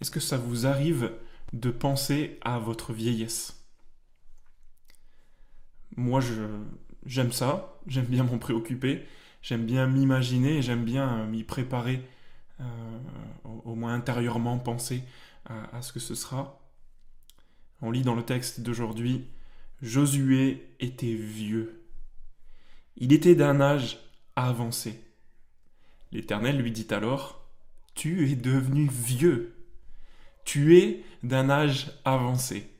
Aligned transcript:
Est-ce 0.00 0.10
que 0.10 0.20
ça 0.20 0.36
vous 0.36 0.66
arrive 0.66 1.12
de 1.52 1.70
penser 1.70 2.38
à 2.42 2.58
votre 2.58 2.92
vieillesse? 2.92 3.64
Moi, 5.96 6.20
j'aime 7.06 7.32
ça, 7.32 7.78
j'aime 7.86 8.04
bien 8.04 8.24
m'en 8.24 8.38
préoccuper, 8.38 9.06
j'aime 9.42 9.64
bien 9.64 9.86
m'imaginer, 9.86 10.60
j'aime 10.60 10.84
bien 10.84 11.20
euh, 11.20 11.26
m'y 11.26 11.44
préparer, 11.44 12.02
euh, 12.60 12.64
au, 13.44 13.74
moins 13.74 13.94
intérieurement 13.94 14.58
penser 14.58 15.02
à 15.72 15.80
ce 15.80 15.92
que 15.92 16.00
ce 16.00 16.16
sera. 16.16 16.60
On 17.80 17.92
lit 17.92 18.02
dans 18.02 18.16
le 18.16 18.24
texte 18.24 18.60
d'aujourd'hui, 18.60 19.28
Josué 19.80 20.74
était 20.80 21.14
vieux. 21.14 21.84
Il 22.96 23.12
était 23.12 23.34
d'un 23.34 23.60
âge 23.60 24.00
avancé. 24.34 25.00
L'Éternel 26.12 26.58
lui 26.58 26.72
dit 26.72 26.86
alors, 26.90 27.46
Tu 27.94 28.30
es 28.30 28.34
devenu 28.34 28.88
vieux 28.90 29.55
tu 30.46 31.02
d'un 31.22 31.50
âge 31.50 31.90
avancé. 32.06 32.70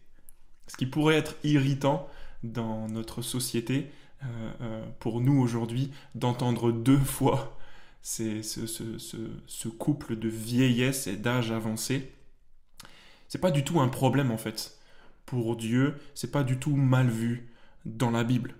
Ce 0.69 0.77
qui 0.77 0.87
pourrait 0.87 1.17
être 1.17 1.37
irritant 1.45 2.09
dans 2.43 2.89
notre 2.89 3.21
société, 3.21 3.91
euh, 4.23 4.53
euh, 4.63 4.87
pour 5.01 5.21
nous 5.21 5.39
aujourd'hui, 5.39 5.93
d'entendre 6.15 6.73
deux 6.73 6.99
fois 6.99 7.59
ce, 8.01 8.41
ce, 8.43 9.69
couple 9.69 10.17
de 10.17 10.29
vieillesse 10.29 11.07
et 11.07 11.17
d'âge 11.17 11.51
avancé. 11.51 12.13
C'est 13.29 13.41
pas 13.41 13.51
du 13.51 13.65
tout 13.65 13.81
un 13.81 13.89
problème 13.89 14.31
en 14.31 14.39
fait. 14.39 14.79
Pour 15.27 15.57
Dieu, 15.57 15.97
c'est 16.15 16.31
pas 16.31 16.45
du 16.45 16.59
tout 16.59 16.77
mal 16.77 17.09
vu 17.09 17.53
dans 17.85 18.13
la 18.13 18.23
Bible. 18.23 18.55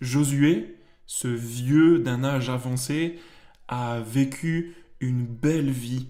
Josué, 0.00 0.76
ce 1.06 1.26
vieux 1.28 1.98
d'un 1.98 2.22
âge 2.22 2.48
avancé, 2.48 3.18
a 3.66 3.98
vécu 4.00 4.74
une 5.00 5.26
belle 5.26 5.70
vie 5.70 6.06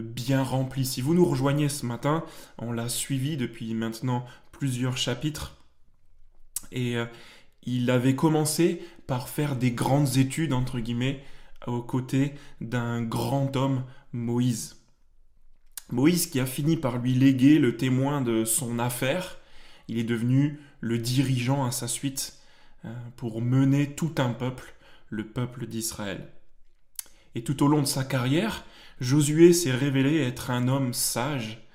bien 0.00 0.42
rempli. 0.42 0.84
Si 0.84 1.00
vous 1.00 1.14
nous 1.14 1.24
rejoignez 1.24 1.68
ce 1.68 1.86
matin, 1.86 2.24
on 2.58 2.72
l'a 2.72 2.88
suivi 2.88 3.36
depuis 3.36 3.74
maintenant 3.74 4.24
plusieurs 4.52 4.96
chapitres. 4.96 5.56
Et 6.72 6.96
euh, 6.96 7.06
il 7.62 7.90
avait 7.90 8.16
commencé 8.16 8.82
par 9.06 9.28
faire 9.28 9.56
des 9.56 9.72
grandes 9.72 10.16
études, 10.16 10.52
entre 10.52 10.80
guillemets, 10.80 11.22
aux 11.66 11.82
côtés 11.82 12.34
d'un 12.60 13.02
grand 13.02 13.56
homme, 13.56 13.84
Moïse. 14.12 14.76
Moïse 15.90 16.26
qui 16.26 16.40
a 16.40 16.46
fini 16.46 16.76
par 16.76 16.98
lui 16.98 17.14
léguer 17.14 17.58
le 17.58 17.76
témoin 17.76 18.20
de 18.20 18.44
son 18.44 18.78
affaire, 18.78 19.38
il 19.88 19.98
est 19.98 20.04
devenu 20.04 20.58
le 20.80 20.98
dirigeant 20.98 21.64
à 21.64 21.70
sa 21.70 21.88
suite 21.88 22.38
euh, 22.84 22.92
pour 23.16 23.40
mener 23.40 23.94
tout 23.94 24.14
un 24.18 24.30
peuple, 24.30 24.74
le 25.10 25.26
peuple 25.26 25.66
d'Israël. 25.66 26.28
Et 27.36 27.44
tout 27.44 27.62
au 27.62 27.68
long 27.68 27.82
de 27.82 27.86
sa 27.86 28.02
carrière, 28.02 28.64
Josué 28.98 29.52
s'est 29.52 29.70
révélé 29.70 30.22
être 30.22 30.50
un 30.50 30.68
homme 30.68 30.94
sage. 30.94 31.68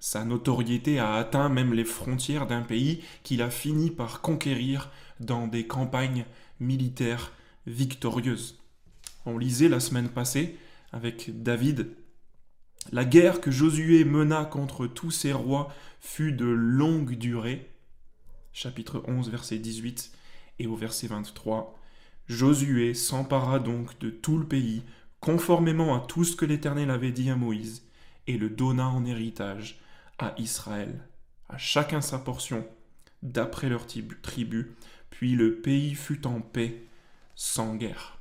Sa 0.00 0.24
notoriété 0.24 0.98
a 0.98 1.12
atteint 1.12 1.50
même 1.50 1.74
les 1.74 1.84
frontières 1.84 2.46
d'un 2.46 2.62
pays 2.62 3.02
qu'il 3.22 3.42
a 3.42 3.50
fini 3.50 3.90
par 3.90 4.22
conquérir 4.22 4.90
dans 5.20 5.46
des 5.46 5.66
campagnes 5.66 6.24
militaires 6.60 7.32
victorieuses. 7.66 8.58
On 9.26 9.36
lisait 9.36 9.68
la 9.68 9.80
semaine 9.80 10.08
passée 10.08 10.56
avec 10.92 11.42
David 11.42 11.90
La 12.90 13.04
guerre 13.04 13.42
que 13.42 13.50
Josué 13.50 14.06
mena 14.06 14.46
contre 14.46 14.86
tous 14.86 15.10
ses 15.10 15.34
rois 15.34 15.74
fut 16.00 16.32
de 16.32 16.46
longue 16.46 17.16
durée. 17.16 17.70
Chapitre 18.54 19.02
11, 19.06 19.28
verset 19.28 19.58
18 19.58 20.10
et 20.58 20.66
au 20.66 20.74
verset 20.74 21.08
23. 21.08 21.78
Josué 22.28 22.94
s'empara 22.94 23.58
donc 23.58 23.98
de 23.98 24.08
tout 24.08 24.38
le 24.38 24.46
pays 24.46 24.82
conformément 25.22 25.94
à 25.94 26.00
tout 26.00 26.24
ce 26.24 26.36
que 26.36 26.44
l'Éternel 26.44 26.90
avait 26.90 27.12
dit 27.12 27.30
à 27.30 27.36
Moïse, 27.36 27.84
et 28.26 28.36
le 28.36 28.50
donna 28.50 28.88
en 28.88 29.06
héritage 29.06 29.80
à 30.18 30.34
Israël, 30.36 31.00
à 31.48 31.56
chacun 31.56 32.00
sa 32.00 32.18
portion, 32.18 32.66
d'après 33.22 33.68
leur 33.68 33.86
tribu, 33.86 34.74
puis 35.10 35.34
le 35.34 35.60
pays 35.60 35.94
fut 35.94 36.26
en 36.26 36.40
paix, 36.40 36.82
sans 37.36 37.76
guerre. 37.76 38.18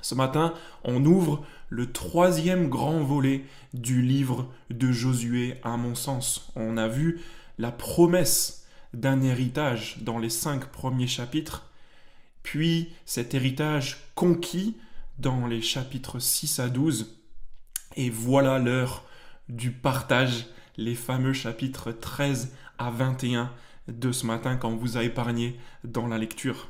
Ce 0.00 0.16
matin, 0.16 0.54
on 0.82 1.04
ouvre 1.04 1.46
le 1.68 1.92
troisième 1.92 2.68
grand 2.68 3.00
volet 3.02 3.44
du 3.72 4.02
livre 4.02 4.52
de 4.70 4.90
Josué, 4.90 5.60
à 5.62 5.76
mon 5.76 5.94
sens. 5.94 6.50
On 6.56 6.76
a 6.76 6.88
vu 6.88 7.20
la 7.58 7.70
promesse 7.70 8.66
d'un 8.92 9.22
héritage 9.22 9.98
dans 10.00 10.18
les 10.18 10.30
cinq 10.30 10.66
premiers 10.66 11.06
chapitres, 11.06 11.70
puis 12.42 12.92
cet 13.04 13.34
héritage 13.34 13.98
conquis 14.16 14.76
dans 15.18 15.46
les 15.46 15.62
chapitres 15.62 16.18
6 16.18 16.60
à 16.60 16.68
12. 16.68 17.18
Et 17.96 18.10
voilà 18.10 18.58
l'heure 18.58 19.04
du 19.48 19.72
partage, 19.72 20.46
les 20.76 20.94
fameux 20.94 21.32
chapitres 21.32 21.92
13 21.92 22.54
à 22.78 22.90
21 22.90 23.52
de 23.88 24.12
ce 24.12 24.26
matin 24.26 24.56
quand 24.56 24.74
vous 24.76 24.96
a 24.96 25.02
épargné 25.02 25.58
dans 25.84 26.06
la 26.06 26.18
lecture. 26.18 26.68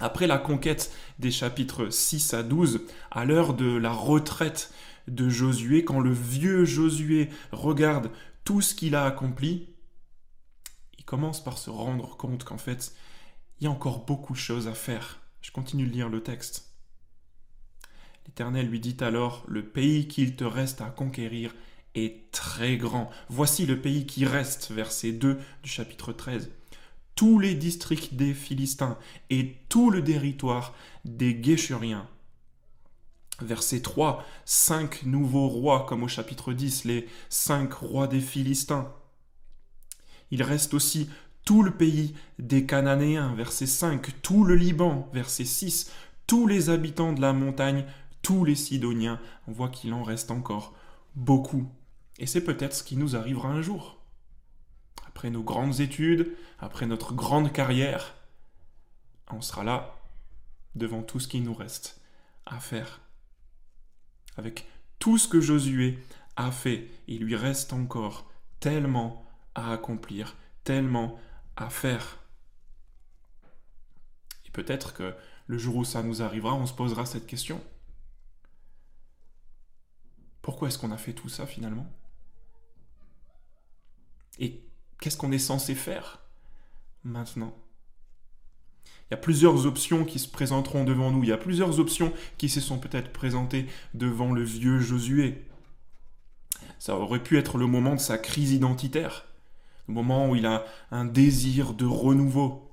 Après 0.00 0.26
la 0.26 0.38
conquête 0.38 0.92
des 1.18 1.30
chapitres 1.30 1.90
6 1.90 2.34
à 2.34 2.42
12, 2.42 2.82
à 3.10 3.24
l'heure 3.24 3.54
de 3.54 3.76
la 3.76 3.92
retraite 3.92 4.72
de 5.06 5.28
Josué, 5.28 5.84
quand 5.84 6.00
le 6.00 6.12
vieux 6.12 6.64
Josué 6.64 7.28
regarde 7.52 8.10
tout 8.42 8.60
ce 8.60 8.74
qu'il 8.74 8.96
a 8.96 9.04
accompli, 9.04 9.68
il 10.98 11.04
commence 11.04 11.44
par 11.44 11.58
se 11.58 11.70
rendre 11.70 12.16
compte 12.16 12.44
qu'en 12.44 12.58
fait, 12.58 12.94
il 13.60 13.64
y 13.64 13.66
a 13.66 13.70
encore 13.70 14.04
beaucoup 14.04 14.32
de 14.32 14.38
choses 14.38 14.66
à 14.66 14.74
faire. 14.74 15.20
Je 15.42 15.52
continue 15.52 15.86
de 15.86 15.92
lire 15.92 16.08
le 16.08 16.22
texte. 16.22 16.73
L'Éternel 18.26 18.68
lui 18.68 18.80
dit 18.80 18.96
alors, 19.00 19.44
Le 19.48 19.64
pays 19.64 20.08
qu'il 20.08 20.36
te 20.36 20.44
reste 20.44 20.80
à 20.80 20.86
conquérir 20.86 21.54
est 21.94 22.30
très 22.32 22.76
grand. 22.76 23.10
Voici 23.28 23.66
le 23.66 23.80
pays 23.80 24.06
qui 24.06 24.24
reste, 24.24 24.70
verset 24.70 25.12
2 25.12 25.38
du 25.62 25.70
chapitre 25.70 26.12
13. 26.12 26.50
Tous 27.14 27.38
les 27.38 27.54
districts 27.54 28.14
des 28.14 28.34
Philistins 28.34 28.98
et 29.30 29.56
tout 29.68 29.90
le 29.90 30.02
territoire 30.02 30.74
des 31.04 31.34
Guéchuriens. 31.34 32.08
Verset 33.40 33.80
3, 33.80 34.24
cinq 34.44 35.04
nouveaux 35.04 35.48
rois, 35.48 35.86
comme 35.88 36.04
au 36.04 36.08
chapitre 36.08 36.52
10, 36.52 36.84
les 36.84 37.08
cinq 37.28 37.72
rois 37.72 38.06
des 38.06 38.20
Philistins. 38.20 38.92
Il 40.30 40.42
reste 40.42 40.74
aussi 40.74 41.08
tout 41.44 41.62
le 41.62 41.72
pays 41.72 42.14
des 42.38 42.64
Cananéens, 42.64 43.34
verset 43.34 43.66
5, 43.66 44.22
tout 44.22 44.44
le 44.44 44.54
Liban, 44.54 45.08
verset 45.12 45.44
6, 45.44 45.92
tous 46.26 46.46
les 46.46 46.70
habitants 46.70 47.12
de 47.12 47.20
la 47.20 47.32
montagne 47.32 47.84
tous 48.24 48.44
les 48.44 48.56
Sidoniens, 48.56 49.20
on 49.46 49.52
voit 49.52 49.68
qu'il 49.68 49.92
en 49.92 50.02
reste 50.02 50.32
encore 50.32 50.74
beaucoup. 51.14 51.70
Et 52.18 52.26
c'est 52.26 52.42
peut-être 52.42 52.74
ce 52.74 52.82
qui 52.82 52.96
nous 52.96 53.14
arrivera 53.14 53.50
un 53.50 53.62
jour. 53.62 53.98
Après 55.06 55.30
nos 55.30 55.42
grandes 55.42 55.80
études, 55.80 56.34
après 56.58 56.86
notre 56.86 57.14
grande 57.14 57.52
carrière, 57.52 58.14
on 59.30 59.42
sera 59.42 59.62
là 59.62 59.94
devant 60.74 61.02
tout 61.02 61.20
ce 61.20 61.28
qui 61.28 61.40
nous 61.40 61.54
reste 61.54 62.00
à 62.46 62.58
faire. 62.58 63.00
Avec 64.36 64.66
tout 64.98 65.18
ce 65.18 65.28
que 65.28 65.40
Josué 65.40 65.98
a 66.36 66.50
fait, 66.50 66.88
il 67.06 67.24
lui 67.24 67.36
reste 67.36 67.74
encore 67.74 68.28
tellement 68.58 69.24
à 69.54 69.70
accomplir, 69.72 70.34
tellement 70.64 71.18
à 71.56 71.68
faire. 71.68 72.18
Et 74.46 74.50
peut-être 74.50 74.94
que 74.94 75.14
le 75.46 75.58
jour 75.58 75.76
où 75.76 75.84
ça 75.84 76.02
nous 76.02 76.22
arrivera, 76.22 76.54
on 76.54 76.66
se 76.66 76.72
posera 76.72 77.04
cette 77.04 77.26
question. 77.26 77.62
Pourquoi 80.44 80.68
est-ce 80.68 80.78
qu'on 80.78 80.92
a 80.92 80.98
fait 80.98 81.14
tout 81.14 81.30
ça 81.30 81.46
finalement? 81.46 81.90
Et 84.38 84.60
qu'est-ce 85.00 85.16
qu'on 85.16 85.32
est 85.32 85.38
censé 85.38 85.74
faire 85.74 86.20
maintenant? 87.02 87.54
Il 88.84 89.12
y 89.12 89.14
a 89.14 89.16
plusieurs 89.16 89.64
options 89.64 90.04
qui 90.04 90.18
se 90.18 90.28
présenteront 90.28 90.84
devant 90.84 91.10
nous. 91.10 91.22
Il 91.22 91.30
y 91.30 91.32
a 91.32 91.38
plusieurs 91.38 91.80
options 91.80 92.12
qui 92.36 92.50
se 92.50 92.60
sont 92.60 92.78
peut-être 92.78 93.10
présentées 93.10 93.66
devant 93.94 94.32
le 94.32 94.42
vieux 94.42 94.80
Josué. 94.80 95.46
Ça 96.78 96.94
aurait 96.98 97.22
pu 97.22 97.38
être 97.38 97.56
le 97.56 97.66
moment 97.66 97.94
de 97.94 98.00
sa 98.00 98.18
crise 98.18 98.52
identitaire, 98.52 99.24
le 99.88 99.94
moment 99.94 100.28
où 100.28 100.36
il 100.36 100.44
a 100.44 100.66
un 100.90 101.06
désir 101.06 101.72
de 101.72 101.86
renouveau, 101.86 102.70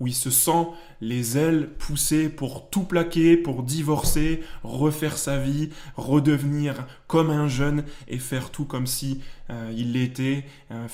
où 0.00 0.06
il 0.06 0.14
se 0.14 0.30
sent 0.30 0.66
les 1.02 1.36
ailes 1.36 1.74
poussées 1.78 2.30
pour 2.30 2.70
tout 2.70 2.84
plaquer, 2.84 3.36
pour 3.36 3.62
divorcer, 3.62 4.40
refaire 4.64 5.18
sa 5.18 5.38
vie, 5.38 5.70
redevenir 5.94 6.86
comme 7.06 7.30
un 7.30 7.46
jeune 7.46 7.84
et 8.08 8.18
faire 8.18 8.50
tout 8.50 8.64
comme 8.64 8.86
si 8.86 9.22
euh, 9.50 9.72
il 9.76 9.92
l'était, 9.92 10.46
euh, 10.70 10.88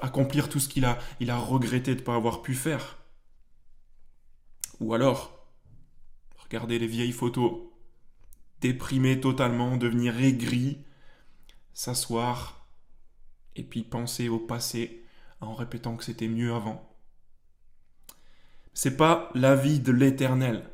accomplir 0.00 0.48
tout 0.48 0.60
ce 0.60 0.68
qu'il 0.68 0.84
a, 0.84 0.98
a 1.28 1.38
regretté 1.38 1.94
de 1.94 2.00
ne 2.00 2.04
pas 2.04 2.14
avoir 2.14 2.40
pu 2.40 2.54
faire. 2.54 2.98
Ou 4.80 4.94
alors, 4.94 5.46
regarder 6.38 6.78
les 6.78 6.86
vieilles 6.86 7.12
photos, 7.12 7.60
déprimer 8.60 9.20
totalement, 9.20 9.76
devenir 9.76 10.18
aigri, 10.20 10.78
s'asseoir 11.74 12.68
et 13.56 13.64
puis 13.64 13.82
penser 13.82 14.28
au 14.28 14.38
passé 14.38 15.04
en 15.40 15.54
répétant 15.54 15.96
que 15.96 16.04
c'était 16.04 16.28
mieux 16.28 16.54
avant 16.54 16.91
c'est 18.74 18.96
pas 18.96 19.30
la 19.34 19.54
vie 19.56 19.80
de 19.80 19.92
l'éternel. 19.92 20.64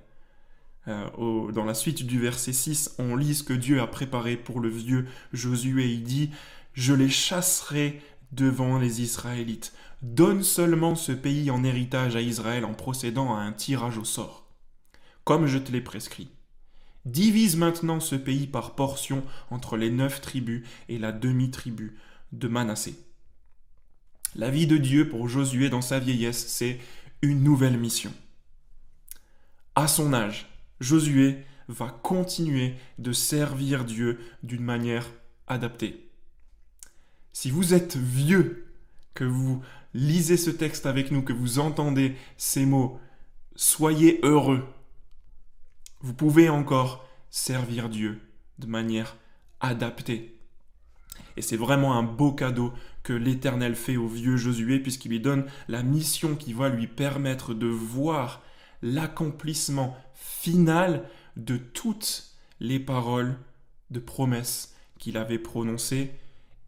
euh, 0.86 1.52
dans 1.52 1.64
la 1.64 1.74
suite 1.74 2.06
du 2.06 2.18
verset 2.20 2.52
6, 2.52 2.94
on 2.98 3.16
lit 3.16 3.34
ce 3.34 3.42
que 3.42 3.52
Dieu 3.52 3.80
a 3.80 3.86
préparé 3.86 4.36
pour 4.36 4.60
le 4.60 4.68
vieux 4.70 5.06
Josué. 5.32 5.86
Il 5.86 6.02
dit, 6.02 6.30
Je 6.72 6.94
les 6.94 7.10
chasserai 7.10 8.00
devant 8.32 8.78
les 8.78 9.02
Israélites. 9.02 9.72
Donne 10.02 10.42
seulement 10.42 10.94
ce 10.94 11.12
pays 11.12 11.50
en 11.50 11.64
héritage 11.64 12.16
à 12.16 12.20
Israël 12.20 12.64
en 12.64 12.74
procédant 12.74 13.34
à 13.34 13.40
un 13.40 13.52
tirage 13.52 13.98
au 13.98 14.04
sort, 14.04 14.46
comme 15.24 15.46
je 15.46 15.58
te 15.58 15.72
l'ai 15.72 15.80
prescrit. 15.80 16.28
Divise 17.04 17.56
maintenant 17.56 18.00
ce 18.00 18.14
pays 18.14 18.46
par 18.46 18.74
portions 18.74 19.24
entre 19.50 19.76
les 19.76 19.90
neuf 19.90 20.20
tribus 20.20 20.66
et 20.88 20.98
la 20.98 21.10
demi-tribu 21.12 21.96
de 22.32 22.48
Manassé. 22.48 22.98
La 24.34 24.50
vie 24.50 24.66
de 24.66 24.76
Dieu 24.76 25.08
pour 25.08 25.28
Josué 25.28 25.70
dans 25.70 25.80
sa 25.80 25.98
vieillesse, 25.98 26.46
c'est 26.48 26.78
une 27.22 27.42
nouvelle 27.42 27.78
mission. 27.78 28.12
À 29.74 29.86
son 29.88 30.12
âge, 30.12 30.48
Josué 30.80 31.44
va 31.68 31.88
continuer 31.88 32.74
de 32.98 33.12
servir 33.12 33.84
Dieu 33.84 34.20
d'une 34.42 34.62
manière 34.62 35.06
adaptée. 35.46 36.08
Si 37.32 37.50
vous 37.50 37.74
êtes 37.74 37.96
vieux, 37.96 38.68
que 39.14 39.24
vous 39.24 39.62
lisez 39.94 40.36
ce 40.36 40.50
texte 40.50 40.86
avec 40.86 41.10
nous, 41.10 41.22
que 41.22 41.32
vous 41.32 41.58
entendez 41.58 42.16
ces 42.36 42.64
mots, 42.64 43.00
soyez 43.56 44.20
heureux. 44.22 44.64
Vous 46.00 46.14
pouvez 46.14 46.48
encore 46.48 47.04
servir 47.30 47.88
Dieu 47.88 48.20
de 48.58 48.66
manière 48.66 49.16
adaptée. 49.60 50.37
Et 51.38 51.40
c'est 51.40 51.56
vraiment 51.56 51.94
un 51.94 52.02
beau 52.02 52.32
cadeau 52.32 52.72
que 53.04 53.12
l'Éternel 53.12 53.76
fait 53.76 53.96
au 53.96 54.08
vieux 54.08 54.36
Josué 54.36 54.80
puisqu'il 54.80 55.10
lui 55.10 55.20
donne 55.20 55.46
la 55.68 55.84
mission 55.84 56.34
qui 56.34 56.52
va 56.52 56.68
lui 56.68 56.88
permettre 56.88 57.54
de 57.54 57.68
voir 57.68 58.42
l'accomplissement 58.82 59.96
final 60.14 61.08
de 61.36 61.56
toutes 61.56 62.34
les 62.58 62.80
paroles 62.80 63.38
de 63.92 64.00
promesses 64.00 64.74
qu'il 64.98 65.16
avait 65.16 65.38
prononcées 65.38 66.10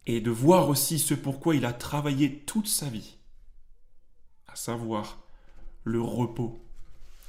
et 0.06 0.20
de 0.20 0.31
voir 0.31 0.69
aussi 0.69 1.00
ce 1.00 1.14
pourquoi 1.14 1.56
il 1.56 1.64
a 1.64 1.73
travaillé 1.73 2.38
toute 2.46 2.69
sa 2.69 2.87
vie, 2.87 3.16
à 4.46 4.55
savoir 4.55 5.19
le 5.82 6.00
repos. 6.00 6.64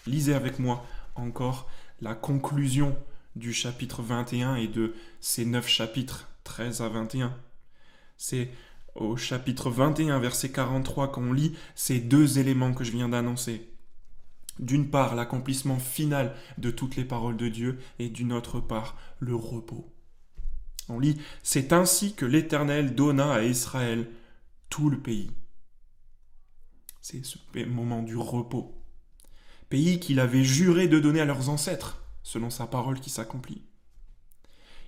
Lisez 0.05 0.35
avec 0.35 0.59
moi 0.59 0.85
encore 1.15 1.67
la 2.01 2.13
conclusion 2.13 2.95
du 3.35 3.51
chapitre 3.51 4.03
21 4.03 4.57
et 4.57 4.67
de 4.67 4.93
ces 5.21 5.43
neuf 5.43 5.67
chapitres 5.67 6.27
13 6.51 6.81
à 6.81 6.89
21. 6.89 7.33
C'est 8.17 8.49
au 8.95 9.15
chapitre 9.15 9.69
21, 9.69 10.19
verset 10.19 10.51
43, 10.51 11.09
qu'on 11.09 11.31
lit 11.31 11.55
ces 11.75 12.01
deux 12.01 12.39
éléments 12.39 12.73
que 12.73 12.83
je 12.83 12.91
viens 12.91 13.07
d'annoncer. 13.07 13.69
D'une 14.59 14.89
part, 14.89 15.15
l'accomplissement 15.15 15.79
final 15.79 16.35
de 16.57 16.69
toutes 16.69 16.97
les 16.97 17.05
paroles 17.05 17.37
de 17.37 17.47
Dieu, 17.47 17.79
et 17.99 18.09
d'une 18.09 18.33
autre 18.33 18.59
part, 18.59 18.97
le 19.19 19.33
repos. 19.33 19.95
On 20.89 20.99
lit, 20.99 21.21
C'est 21.41 21.71
ainsi 21.71 22.15
que 22.15 22.25
l'Éternel 22.25 22.95
donna 22.95 23.31
à 23.31 23.43
Israël 23.43 24.09
tout 24.69 24.89
le 24.89 24.99
pays. 24.99 25.31
C'est 26.99 27.25
ce 27.25 27.37
moment 27.65 28.03
du 28.03 28.17
repos. 28.17 28.75
Pays 29.69 30.01
qu'il 30.01 30.19
avait 30.19 30.43
juré 30.43 30.89
de 30.89 30.99
donner 30.99 31.21
à 31.21 31.25
leurs 31.25 31.47
ancêtres, 31.47 32.03
selon 32.23 32.49
sa 32.49 32.67
parole 32.67 32.99
qui 32.99 33.09
s'accomplit. 33.09 33.63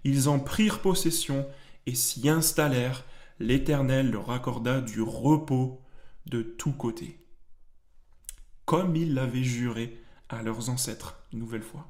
Ils 0.03 0.29
en 0.29 0.39
prirent 0.39 0.81
possession 0.81 1.45
et 1.85 1.95
s'y 1.95 2.29
installèrent. 2.29 3.05
L'Éternel 3.39 4.11
leur 4.11 4.31
accorda 4.31 4.79
du 4.79 5.01
repos 5.01 5.81
de 6.27 6.41
tous 6.41 6.71
côtés, 6.71 7.19
comme 8.65 8.95
il 8.95 9.13
l'avait 9.13 9.43
juré 9.43 9.99
à 10.29 10.43
leurs 10.43 10.69
ancêtres, 10.69 11.17
une 11.33 11.39
nouvelle 11.39 11.63
fois. 11.63 11.89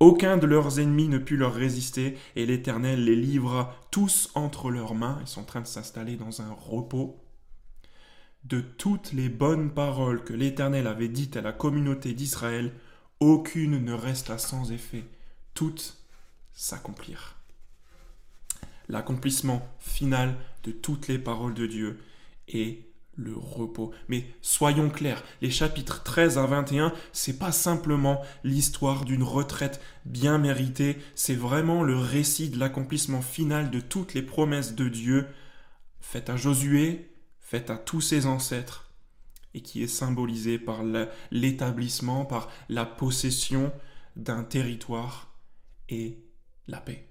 Aucun 0.00 0.36
de 0.36 0.46
leurs 0.46 0.80
ennemis 0.80 1.08
ne 1.08 1.18
put 1.18 1.36
leur 1.36 1.54
résister, 1.54 2.16
et 2.36 2.46
l'Éternel 2.46 3.04
les 3.04 3.16
livra 3.16 3.74
tous 3.90 4.30
entre 4.34 4.70
leurs 4.70 4.94
mains. 4.94 5.18
Ils 5.20 5.26
sont 5.26 5.42
en 5.42 5.44
train 5.44 5.60
de 5.60 5.66
s'installer 5.66 6.16
dans 6.16 6.42
un 6.42 6.52
repos. 6.52 7.20
De 8.44 8.60
toutes 8.60 9.12
les 9.12 9.28
bonnes 9.28 9.70
paroles 9.72 10.24
que 10.24 10.32
l'Éternel 10.34 10.86
avait 10.86 11.08
dites 11.08 11.36
à 11.36 11.42
la 11.42 11.52
communauté 11.52 12.12
d'Israël, 12.12 12.72
aucune 13.20 13.82
ne 13.82 13.92
resta 13.92 14.38
sans 14.38 14.72
effet. 14.72 15.04
Toutes 15.54 16.03
s'accomplirent. 16.54 17.36
L'accomplissement 18.88 19.66
final 19.78 20.36
de 20.62 20.70
toutes 20.70 21.08
les 21.08 21.18
paroles 21.18 21.54
de 21.54 21.66
Dieu 21.66 22.00
est 22.48 22.80
le 23.16 23.34
repos. 23.36 23.92
Mais 24.08 24.26
soyons 24.42 24.90
clairs, 24.90 25.22
les 25.40 25.50
chapitres 25.50 26.02
13 26.02 26.38
à 26.38 26.46
21, 26.46 26.92
c'est 27.12 27.38
pas 27.38 27.52
simplement 27.52 28.20
l'histoire 28.42 29.04
d'une 29.04 29.22
retraite 29.22 29.80
bien 30.04 30.38
méritée, 30.38 30.98
c'est 31.14 31.34
vraiment 31.34 31.82
le 31.82 31.96
récit 31.96 32.48
de 32.50 32.58
l'accomplissement 32.58 33.22
final 33.22 33.70
de 33.70 33.80
toutes 33.80 34.14
les 34.14 34.22
promesses 34.22 34.74
de 34.74 34.88
Dieu 34.88 35.26
faites 36.00 36.30
à 36.30 36.36
Josué, 36.36 37.10
faites 37.40 37.70
à 37.70 37.76
tous 37.76 38.00
ses 38.00 38.26
ancêtres, 38.26 38.92
et 39.54 39.62
qui 39.62 39.82
est 39.82 39.88
symbolisé 39.88 40.58
par 40.58 40.82
l'établissement, 41.30 42.24
par 42.24 42.50
la 42.68 42.84
possession 42.84 43.72
d'un 44.16 44.44
territoire 44.44 45.34
et 45.88 46.23
la 46.68 46.80
paix. 46.80 47.08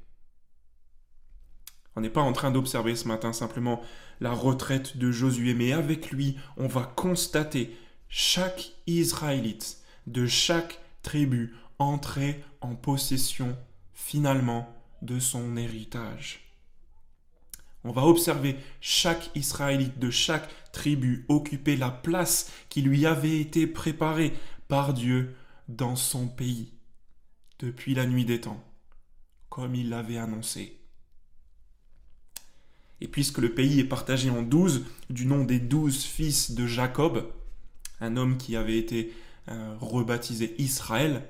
On 1.95 2.01
n'est 2.01 2.09
pas 2.09 2.21
en 2.21 2.33
train 2.33 2.51
d'observer 2.51 2.95
ce 2.95 3.07
matin 3.07 3.33
simplement 3.33 3.81
la 4.19 4.31
retraite 4.31 4.97
de 4.97 5.11
Josué, 5.11 5.53
mais 5.53 5.73
avec 5.73 6.11
lui, 6.11 6.37
on 6.57 6.67
va 6.67 6.83
constater 6.83 7.77
chaque 8.09 8.71
Israélite 8.87 9.77
de 10.07 10.25
chaque 10.25 10.79
tribu 11.01 11.55
entrer 11.79 12.43
en 12.61 12.75
possession 12.75 13.57
finalement 13.93 14.73
de 15.01 15.19
son 15.19 15.57
héritage. 15.57 16.43
On 17.83 17.91
va 17.91 18.03
observer 18.03 18.55
chaque 18.79 19.29
Israélite 19.35 19.99
de 19.99 20.09
chaque 20.09 20.49
tribu 20.71 21.25
occuper 21.27 21.75
la 21.75 21.89
place 21.89 22.51
qui 22.69 22.81
lui 22.81 23.05
avait 23.05 23.39
été 23.39 23.67
préparée 23.67 24.33
par 24.67 24.93
Dieu 24.93 25.35
dans 25.67 25.95
son 25.95 26.27
pays 26.27 26.71
depuis 27.59 27.93
la 27.93 28.05
nuit 28.05 28.25
des 28.25 28.41
temps, 28.41 28.63
comme 29.53 29.75
il 29.75 29.89
l'avait 29.89 30.17
annoncé. 30.17 30.79
Et 33.01 33.07
puisque 33.07 33.37
le 33.37 33.53
pays 33.53 33.79
est 33.79 33.83
partagé 33.83 34.31
en 34.31 34.41
douze, 34.41 34.83
du 35.11 35.27
nom 35.27 35.43
des 35.43 35.59
douze 35.59 36.05
fils 36.05 36.55
de 36.55 36.65
Jacob, 36.65 37.31
un 38.01 38.17
homme 38.17 38.37
qui 38.37 38.55
avait 38.55 38.79
été 38.79 39.13
euh, 39.49 39.75
rebaptisé 39.79 40.55
Israël, 40.57 41.21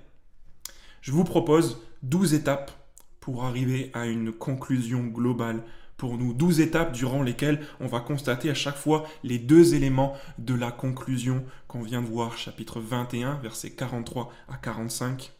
je 1.01 1.11
vous 1.11 1.25
propose 1.25 1.81
douze 2.01 2.33
étapes 2.33 2.71
pour 3.19 3.43
arriver 3.43 3.91
à 3.93 4.05
une 4.05 4.31
conclusion 4.31 5.03
globale 5.03 5.61
pour 5.97 6.17
nous. 6.17 6.33
Douze 6.33 6.61
étapes 6.61 6.93
durant 6.93 7.23
lesquelles 7.23 7.67
on 7.81 7.87
va 7.87 7.99
constater 7.99 8.49
à 8.49 8.53
chaque 8.53 8.77
fois 8.77 9.05
les 9.25 9.37
deux 9.37 9.75
éléments 9.75 10.15
de 10.37 10.53
la 10.53 10.71
conclusion 10.71 11.43
qu'on 11.67 11.81
vient 11.81 12.01
de 12.01 12.07
voir, 12.07 12.37
chapitre 12.37 12.79
21, 12.79 13.39
versets 13.39 13.71
43 13.71 14.31
à 14.47 14.55
45. 14.55 15.33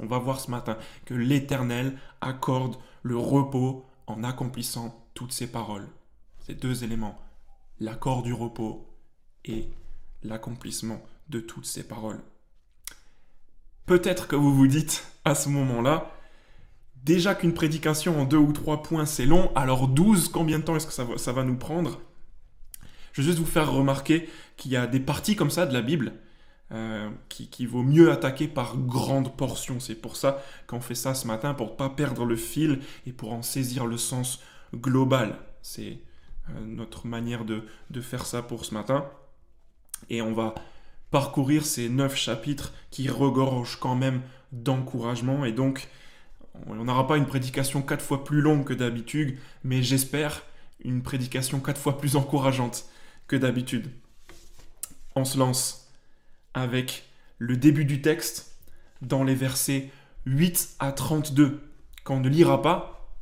On 0.00 0.06
va 0.06 0.18
voir 0.18 0.40
ce 0.40 0.50
matin 0.50 0.76
que 1.04 1.14
l'Éternel 1.14 1.98
accorde 2.20 2.76
le 3.02 3.16
repos 3.16 3.86
en 4.06 4.24
accomplissant 4.24 5.06
toutes 5.14 5.32
ces 5.32 5.46
paroles. 5.46 5.88
Ces 6.40 6.54
deux 6.54 6.84
éléments, 6.84 7.18
l'accord 7.80 8.22
du 8.22 8.32
repos 8.32 8.86
et 9.44 9.68
l'accomplissement 10.22 11.00
de 11.28 11.40
toutes 11.40 11.66
ces 11.66 11.86
paroles. 11.86 12.20
Peut-être 13.86 14.28
que 14.28 14.36
vous 14.36 14.54
vous 14.54 14.66
dites 14.66 15.06
à 15.24 15.34
ce 15.34 15.48
moment-là, 15.48 16.12
déjà 17.04 17.34
qu'une 17.34 17.54
prédication 17.54 18.20
en 18.20 18.24
deux 18.24 18.36
ou 18.36 18.52
trois 18.52 18.82
points 18.82 19.06
c'est 19.06 19.26
long, 19.26 19.52
alors 19.54 19.88
douze, 19.88 20.28
combien 20.28 20.58
de 20.58 20.64
temps 20.64 20.76
est-ce 20.76 20.86
que 20.86 20.92
ça 20.92 21.04
va, 21.04 21.18
ça 21.18 21.32
va 21.32 21.44
nous 21.44 21.56
prendre? 21.56 22.00
Je 23.12 23.22
vais 23.22 23.28
juste 23.28 23.38
vous 23.38 23.46
faire 23.46 23.72
remarquer 23.72 24.28
qu'il 24.56 24.72
y 24.72 24.76
a 24.76 24.86
des 24.86 25.00
parties 25.00 25.36
comme 25.36 25.50
ça 25.50 25.66
de 25.66 25.72
la 25.72 25.82
Bible 25.82 26.12
euh, 26.72 27.10
qui, 27.28 27.64
vaut 27.64 27.84
mieux 27.84 28.10
attaquer 28.10 28.48
par 28.48 28.76
grandes 28.76 29.36
portions. 29.36 29.78
C'est 29.78 29.94
pour 29.94 30.16
ça 30.16 30.42
qu'on 30.66 30.80
fait 30.80 30.96
ça 30.96 31.14
ce 31.14 31.26
matin, 31.26 31.54
pour 31.54 31.70
ne 31.70 31.76
pas 31.76 31.90
perdre 31.90 32.24
le 32.24 32.36
fil 32.36 32.80
et 33.06 33.12
pour 33.12 33.32
en 33.32 33.42
saisir 33.42 33.86
le 33.86 33.96
sens 33.96 34.40
global. 34.74 35.38
C'est 35.62 36.00
euh, 36.50 36.52
notre 36.66 37.06
manière 37.06 37.44
de, 37.44 37.62
de, 37.90 38.00
faire 38.00 38.26
ça 38.26 38.42
pour 38.42 38.64
ce 38.64 38.74
matin. 38.74 39.08
Et 40.10 40.22
on 40.22 40.34
va 40.34 40.54
parcourir 41.12 41.64
ces 41.64 41.88
neuf 41.88 42.16
chapitres 42.16 42.72
qui 42.90 43.08
regorgent 43.08 43.78
quand 43.78 43.94
même 43.94 44.22
d'encouragement. 44.50 45.44
Et 45.44 45.52
donc, 45.52 45.88
on 46.66 46.74
n'aura 46.74 47.06
pas 47.06 47.16
une 47.16 47.26
prédication 47.26 47.80
quatre 47.82 48.02
fois 48.04 48.24
plus 48.24 48.40
longue 48.40 48.64
que 48.64 48.74
d'habitude, 48.74 49.38
mais 49.62 49.82
j'espère 49.82 50.42
une 50.82 51.02
prédication 51.02 51.60
quatre 51.60 51.80
fois 51.80 51.98
plus 51.98 52.16
encourageante 52.16 52.86
que 53.28 53.36
d'habitude. 53.36 53.90
On 55.14 55.24
se 55.24 55.38
lance 55.38 55.85
avec 56.56 57.04
le 57.38 57.56
début 57.56 57.84
du 57.84 58.00
texte 58.00 58.56
dans 59.02 59.22
les 59.22 59.36
versets 59.36 59.90
8 60.24 60.76
à 60.80 60.90
32, 60.90 61.60
qu'on 62.02 62.18
ne 62.18 62.28
lira 62.28 62.62
pas, 62.62 63.12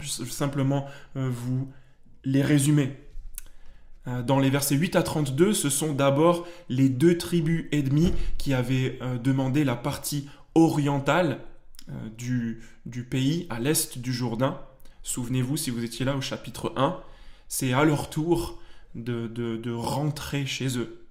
je 0.00 0.24
vais 0.24 0.30
simplement 0.30 0.86
euh, 1.16 1.30
vous 1.32 1.72
les 2.24 2.42
résumer. 2.42 2.92
Euh, 4.08 4.22
dans 4.22 4.40
les 4.40 4.50
versets 4.50 4.74
8 4.74 4.96
à 4.96 5.02
32, 5.02 5.54
ce 5.54 5.70
sont 5.70 5.92
d'abord 5.92 6.46
les 6.68 6.88
deux 6.88 7.16
tribus 7.16 7.66
ennemies 7.72 8.12
qui 8.36 8.52
avaient 8.52 8.98
euh, 9.00 9.16
demandé 9.16 9.64
la 9.64 9.76
partie 9.76 10.28
orientale 10.54 11.40
du, 12.18 12.62
du 12.84 13.04
pays, 13.04 13.46
à 13.48 13.60
l'est 13.60 13.98
du 13.98 14.12
Jourdain. 14.12 14.60
Souvenez-vous, 15.04 15.56
si 15.56 15.70
vous 15.70 15.84
étiez 15.84 16.04
là 16.04 16.16
au 16.16 16.20
chapitre 16.20 16.72
1, 16.74 16.98
c'est 17.46 17.72
à 17.72 17.84
leur 17.84 18.10
tour 18.10 18.60
de, 18.96 19.28
de 19.28 19.72
rentrer 19.72 20.46
chez 20.46 20.78
eux. 20.78 21.05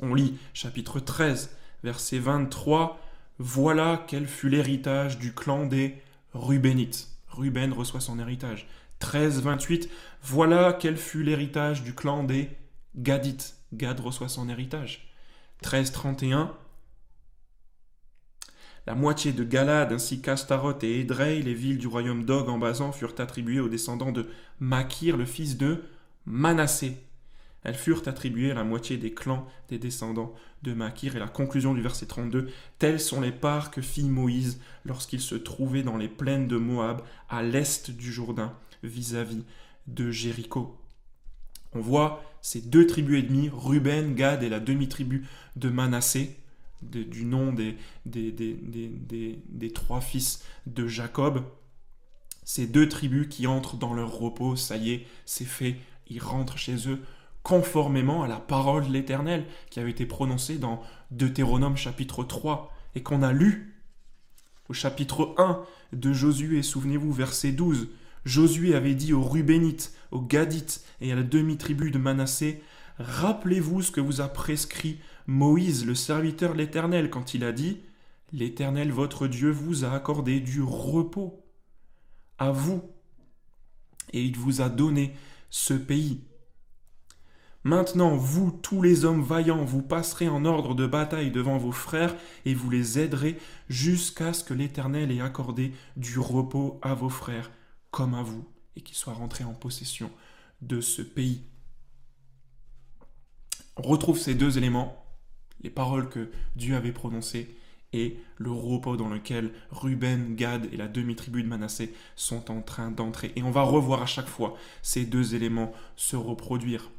On 0.00 0.14
lit 0.14 0.38
chapitre 0.54 1.00
13, 1.00 1.50
verset 1.82 2.18
23, 2.18 3.00
Voilà 3.38 4.04
quel 4.06 4.26
fut 4.26 4.48
l'héritage 4.48 5.18
du 5.18 5.34
clan 5.34 5.66
des 5.66 5.96
Rubénites. 6.32 7.08
Ruben 7.28 7.72
reçoit 7.72 8.00
son 8.00 8.18
héritage. 8.18 8.66
13, 9.00 9.42
28, 9.42 9.90
Voilà 10.22 10.72
quel 10.72 10.96
fut 10.96 11.22
l'héritage 11.22 11.82
du 11.82 11.94
clan 11.94 12.24
des 12.24 12.50
Gadites. 12.96 13.56
Gad 13.72 14.00
reçoit 14.00 14.28
son 14.28 14.48
héritage. 14.48 15.12
13, 15.62 15.92
31, 15.92 16.52
la 18.86 18.94
moitié 18.94 19.32
de 19.32 19.44
Galade 19.44 19.92
ainsi 19.92 20.20
qu'Astaroth 20.22 20.82
et 20.82 21.00
Édrei, 21.00 21.42
les 21.42 21.54
villes 21.54 21.78
du 21.78 21.86
royaume 21.86 22.24
d'Og 22.24 22.48
en 22.48 22.58
Basan, 22.58 22.92
furent 22.92 23.14
attribuées 23.18 23.60
aux 23.60 23.68
descendants 23.68 24.12
de 24.12 24.26
Makir, 24.58 25.16
le 25.16 25.26
fils 25.26 25.58
de 25.58 25.84
Manassé. 26.24 26.96
Elles 27.62 27.74
furent 27.74 28.06
attribuées 28.06 28.50
à 28.50 28.54
la 28.54 28.64
moitié 28.64 28.96
des 28.96 29.12
clans 29.12 29.46
des 29.68 29.78
descendants 29.78 30.34
de 30.62 30.72
Makir. 30.72 31.16
Et 31.16 31.18
la 31.18 31.28
conclusion 31.28 31.74
du 31.74 31.82
verset 31.82 32.06
32, 32.06 32.50
telles 32.78 33.00
sont 33.00 33.20
les 33.20 33.32
parts 33.32 33.70
que 33.70 33.82
fit 33.82 34.04
Moïse 34.04 34.60
lorsqu'il 34.84 35.20
se 35.20 35.34
trouvait 35.34 35.82
dans 35.82 35.96
les 35.96 36.08
plaines 36.08 36.48
de 36.48 36.56
Moab, 36.56 37.02
à 37.28 37.42
l'est 37.42 37.90
du 37.90 38.12
Jourdain, 38.12 38.56
vis-à-vis 38.82 39.44
de 39.86 40.10
Jéricho. 40.10 40.76
On 41.72 41.80
voit 41.80 42.22
ces 42.42 42.60
deux 42.60 42.86
tribus 42.86 43.18
et 43.18 43.22
demie, 43.22 43.50
Ruben, 43.52 44.14
Gad 44.14 44.42
et 44.42 44.48
la 44.48 44.60
demi-tribu 44.60 45.26
de 45.56 45.68
Manassé, 45.68 46.36
du 46.82 47.26
nom 47.26 47.52
des, 47.52 47.76
des, 48.06 48.32
des, 48.32 49.38
des, 49.46 49.72
trois 49.72 50.00
fils 50.00 50.42
de 50.66 50.86
Jacob. 50.86 51.44
Ces 52.44 52.66
deux 52.66 52.88
tribus 52.88 53.28
qui 53.28 53.46
entrent 53.46 53.76
dans 53.76 53.92
leur 53.92 54.12
repos, 54.12 54.56
ça 54.56 54.76
y 54.76 54.92
est, 54.92 55.06
c'est 55.26 55.44
fait, 55.44 55.76
ils 56.08 56.22
rentrent 56.22 56.56
chez 56.56 56.88
eux 56.88 57.00
conformément 57.42 58.22
à 58.22 58.28
la 58.28 58.36
parole 58.36 58.86
de 58.86 58.92
l'Éternel 58.92 59.46
qui 59.70 59.80
avait 59.80 59.90
été 59.90 60.06
prononcée 60.06 60.58
dans 60.58 60.82
Deutéronome 61.10 61.76
chapitre 61.76 62.24
3 62.24 62.72
et 62.94 63.02
qu'on 63.02 63.22
a 63.22 63.32
lu 63.32 63.82
au 64.68 64.72
chapitre 64.72 65.34
1 65.38 65.60
de 65.92 66.12
Josué, 66.12 66.62
souvenez-vous, 66.62 67.12
verset 67.12 67.52
12. 67.52 67.88
Josué 68.24 68.74
avait 68.74 68.94
dit 68.94 69.12
aux 69.12 69.24
Rubénites, 69.24 69.94
aux 70.10 70.20
Gadites 70.20 70.84
et 71.00 71.10
à 71.10 71.16
la 71.16 71.22
demi-tribu 71.22 71.90
de 71.90 71.98
Manassé, 71.98 72.62
Rappelez-vous 73.00 73.80
ce 73.80 73.90
que 73.90 74.00
vous 74.00 74.20
a 74.20 74.28
prescrit 74.28 75.00
Moïse, 75.26 75.86
le 75.86 75.94
serviteur 75.94 76.52
de 76.52 76.58
l'Éternel, 76.58 77.08
quand 77.08 77.32
il 77.32 77.44
a 77.44 77.52
dit 77.52 77.80
L'Éternel 78.32 78.92
votre 78.92 79.26
Dieu 79.26 79.50
vous 79.50 79.84
a 79.84 79.92
accordé 79.92 80.38
du 80.38 80.62
repos 80.62 81.42
à 82.38 82.52
vous, 82.52 82.82
et 84.12 84.22
il 84.22 84.36
vous 84.36 84.60
a 84.60 84.68
donné 84.68 85.14
ce 85.48 85.72
pays. 85.72 86.20
Maintenant, 87.62 88.16
vous, 88.16 88.50
tous 88.50 88.80
les 88.80 89.04
hommes 89.04 89.22
vaillants, 89.22 89.64
vous 89.64 89.82
passerez 89.82 90.28
en 90.28 90.46
ordre 90.46 90.74
de 90.74 90.86
bataille 90.86 91.30
devant 91.30 91.58
vos 91.58 91.72
frères, 91.72 92.16
et 92.46 92.54
vous 92.54 92.70
les 92.70 92.98
aiderez 92.98 93.38
jusqu'à 93.68 94.32
ce 94.32 94.42
que 94.42 94.54
l'Éternel 94.54 95.12
ait 95.12 95.20
accordé 95.20 95.72
du 95.96 96.18
repos 96.18 96.78
à 96.80 96.94
vos 96.94 97.10
frères, 97.10 97.50
comme 97.90 98.14
à 98.14 98.22
vous, 98.22 98.48
et 98.76 98.80
qu'ils 98.80 98.96
soient 98.96 99.12
rentrés 99.12 99.44
en 99.44 99.52
possession 99.52 100.10
de 100.62 100.80
ce 100.80 101.02
pays. 101.02 101.42
On 103.76 103.82
retrouve 103.82 104.18
ces 104.18 104.34
deux 104.34 104.56
éléments 104.56 105.04
les 105.62 105.70
paroles 105.70 106.08
que 106.08 106.30
Dieu 106.56 106.74
avait 106.76 106.92
prononcées 106.92 107.56
et 107.92 108.18
le 108.36 108.50
repos 108.50 108.96
dans 108.96 109.08
lequel 109.08 109.52
Ruben, 109.70 110.34
Gad 110.36 110.68
et 110.72 110.76
la 110.76 110.88
demi-tribu 110.88 111.42
de 111.42 111.48
Manassé 111.48 111.92
sont 112.16 112.50
en 112.50 112.62
train 112.62 112.90
d'entrer. 112.90 113.32
Et 113.36 113.42
on 113.42 113.50
va 113.50 113.62
revoir 113.62 114.02
à 114.02 114.06
chaque 114.06 114.28
fois 114.28 114.56
ces 114.82 115.04
deux 115.04 115.34
éléments 115.34 115.72
se 115.96 116.16
reproduire. 116.16 116.90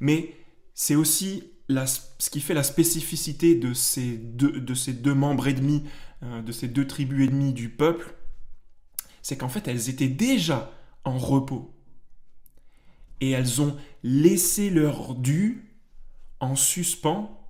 Mais 0.00 0.34
c'est 0.74 0.94
aussi 0.94 1.44
ce 2.18 2.30
qui 2.30 2.40
fait 2.40 2.54
la 2.54 2.64
spécificité 2.64 3.54
de 3.54 3.72
ces 3.74 4.16
deux, 4.16 5.14
membres 5.14 5.48
ennemis, 5.48 5.84
euh, 6.22 6.42
de 6.42 6.52
ces 6.52 6.66
deux 6.66 6.86
tribus 6.86 7.28
ennemies 7.28 7.52
du 7.52 7.68
peuple, 7.68 8.14
c'est 9.22 9.36
qu'en 9.36 9.48
fait 9.48 9.68
elles 9.68 9.88
étaient 9.88 10.08
déjà 10.08 10.72
en 11.04 11.16
repos. 11.16 11.72
Et 13.20 13.30
elles 13.30 13.60
ont 13.60 13.76
laissé 14.02 14.70
leur 14.70 15.14
dû 15.14 15.66
en 16.40 16.56
suspens 16.56 17.40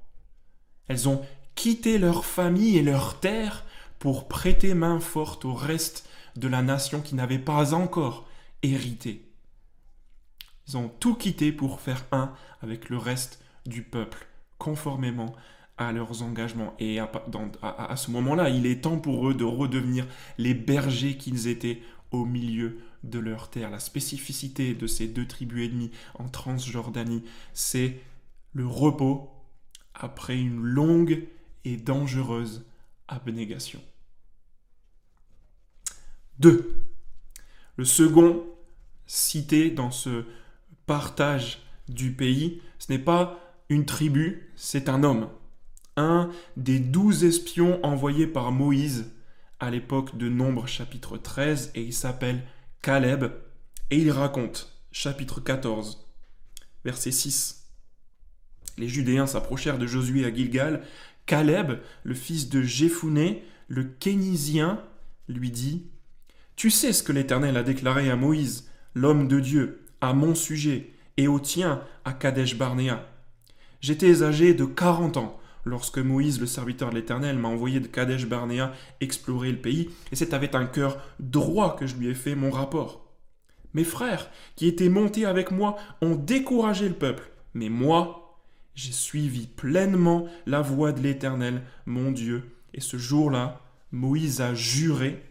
elles 0.91 1.09
ont 1.09 1.23
quitté 1.55 1.99
leur 1.99 2.25
famille 2.25 2.77
et 2.77 2.83
leur 2.83 3.21
terre 3.21 3.65
pour 4.01 4.27
prêter 4.27 4.75
main 4.75 4.99
forte 4.99 5.45
au 5.45 5.55
reste 5.55 6.05
de 6.35 6.49
la 6.49 6.63
nation 6.63 7.01
qui 7.01 7.15
n'avait 7.15 7.39
pas 7.39 7.75
encore 7.75 8.27
hérité. 8.65 9.30
Ils 10.71 10.77
ont 10.77 10.89
tout 10.89 11.17
quitté 11.17 11.51
pour 11.51 11.81
faire 11.81 12.07
un 12.13 12.33
avec 12.63 12.91
le 12.91 12.97
reste 12.97 13.43
du 13.67 13.83
peuple, 13.83 14.29
conformément 14.57 15.35
à 15.79 15.91
leurs 15.91 16.23
engagements. 16.23 16.75
Et 16.79 17.01
à, 17.01 17.11
à 17.65 17.97
ce 17.97 18.13
moment-là, 18.13 18.51
il 18.51 18.67
est 18.67 18.83
temps 18.83 18.99
pour 18.99 19.29
eux 19.29 19.35
de 19.35 19.43
redevenir 19.43 20.07
les 20.39 20.55
bergers 20.55 21.17
qu'ils 21.17 21.49
étaient 21.49 21.83
au 22.13 22.25
milieu 22.25 22.79
de 23.03 23.19
leur 23.19 23.51
terre. 23.51 23.69
La 23.71 23.81
spécificité 23.81 24.75
de 24.75 24.87
ces 24.87 25.09
deux 25.09 25.27
tribus 25.27 25.67
ennemies 25.69 25.91
en 26.15 26.29
Transjordanie, 26.29 27.25
c'est 27.53 28.01
le 28.53 28.69
repos 28.69 29.29
après 29.93 30.39
une 30.39 30.63
longue 30.63 31.27
et 31.65 31.79
dangereuse 31.79 32.65
abnégation. 33.09 33.81
2. 36.39 36.85
Le 37.75 37.85
second 37.85 38.45
cité 39.09 39.73
dans 39.73 39.91
ce 39.91 40.27
partage 40.91 41.63
du 41.89 42.11
pays, 42.11 42.61
ce 42.81 42.91
n'est 42.91 42.99
pas 42.99 43.39
une 43.69 43.87
tribu, 43.87 44.51
c'est 44.57 44.89
un 44.89 45.05
homme. 45.05 45.29
Un 45.97 46.31
des 46.57 46.81
douze 46.81 47.23
espions 47.23 47.79
envoyés 47.87 48.27
par 48.27 48.51
Moïse 48.51 49.13
à 49.61 49.71
l'époque 49.71 50.19
de 50.19 50.29
Nombre 50.29 50.67
chapitre 50.67 51.17
13 51.17 51.71
et 51.77 51.83
il 51.83 51.93
s'appelle 51.93 52.43
Caleb 52.83 53.27
et 53.93 53.99
il 53.99 54.11
raconte 54.11 54.83
chapitre 54.91 55.41
14 55.41 56.09
verset 56.85 57.13
6 57.13 57.69
les 58.77 58.89
Judéens 58.89 59.29
s'approchèrent 59.29 59.79
de 59.79 59.87
Josué 59.87 60.25
à 60.25 60.35
Gilgal. 60.35 60.83
Caleb, 61.25 61.79
le 62.03 62.15
fils 62.15 62.49
de 62.49 62.63
Jéphuné, 62.63 63.45
le 63.69 63.85
Kénisien, 63.85 64.83
lui 65.29 65.53
dit 65.53 65.87
Tu 66.57 66.69
sais 66.69 66.93
ce 66.93 67.05
que 67.05 67.13
l'Éternel 67.13 67.57
a 67.57 67.63
déclaré 67.63 68.11
à 68.11 68.17
Moïse, 68.17 68.69
l'homme 68.95 69.29
de 69.29 69.39
Dieu, 69.39 69.87
à 70.01 70.13
mon 70.13 70.35
sujet, 70.35 70.93
et 71.17 71.29
au 71.29 71.39
tien, 71.39 71.83
à 72.05 72.13
Kadesh 72.13 72.57
Barnéa. 72.57 73.07
J'étais 73.81 74.23
âgé 74.23 74.55
de 74.55 74.65
quarante 74.65 75.17
ans 75.17 75.39
lorsque 75.65 75.99
Moïse, 75.99 76.41
le 76.41 76.47
serviteur 76.47 76.91
de 76.91 76.95
l'Éternel, 76.95 77.39
m'a 77.39 77.49
envoyé 77.49 77.81
de 77.81 77.87
Kadesh 77.87 78.27
Barnéa 78.27 78.73
explorer 79.01 79.53
le 79.53 79.59
pays, 79.59 79.91
et 80.13 80.17
c'est 80.17 80.35
avec 80.35 80.55
un 80.55 80.67
cœur 80.67 80.99
droit 81.19 81.77
que 81.77 81.87
je 81.87 81.97
lui 81.97 82.09
ai 82.09 82.15
fait 82.15 82.35
mon 82.35 82.51
rapport. 82.51 83.07
Mes 83.75 83.85
frères, 83.85 84.31
qui 84.57 84.67
étaient 84.67 84.89
montés 84.89 85.27
avec 85.27 85.51
moi, 85.51 85.77
ont 86.01 86.15
découragé 86.15 86.89
le 86.89 86.95
peuple, 86.95 87.31
mais 87.55 87.69
moi, 87.69 88.39
j'ai 88.75 88.93
suivi 88.93 89.47
pleinement 89.47 90.27
la 90.47 90.61
voie 90.61 90.93
de 90.93 91.01
l'Éternel, 91.01 91.63
mon 91.87 92.11
Dieu. 92.11 92.57
Et 92.75 92.81
ce 92.81 92.97
jour-là, 92.97 93.61
Moïse 93.93 94.41
a 94.41 94.55
juré, 94.55 95.23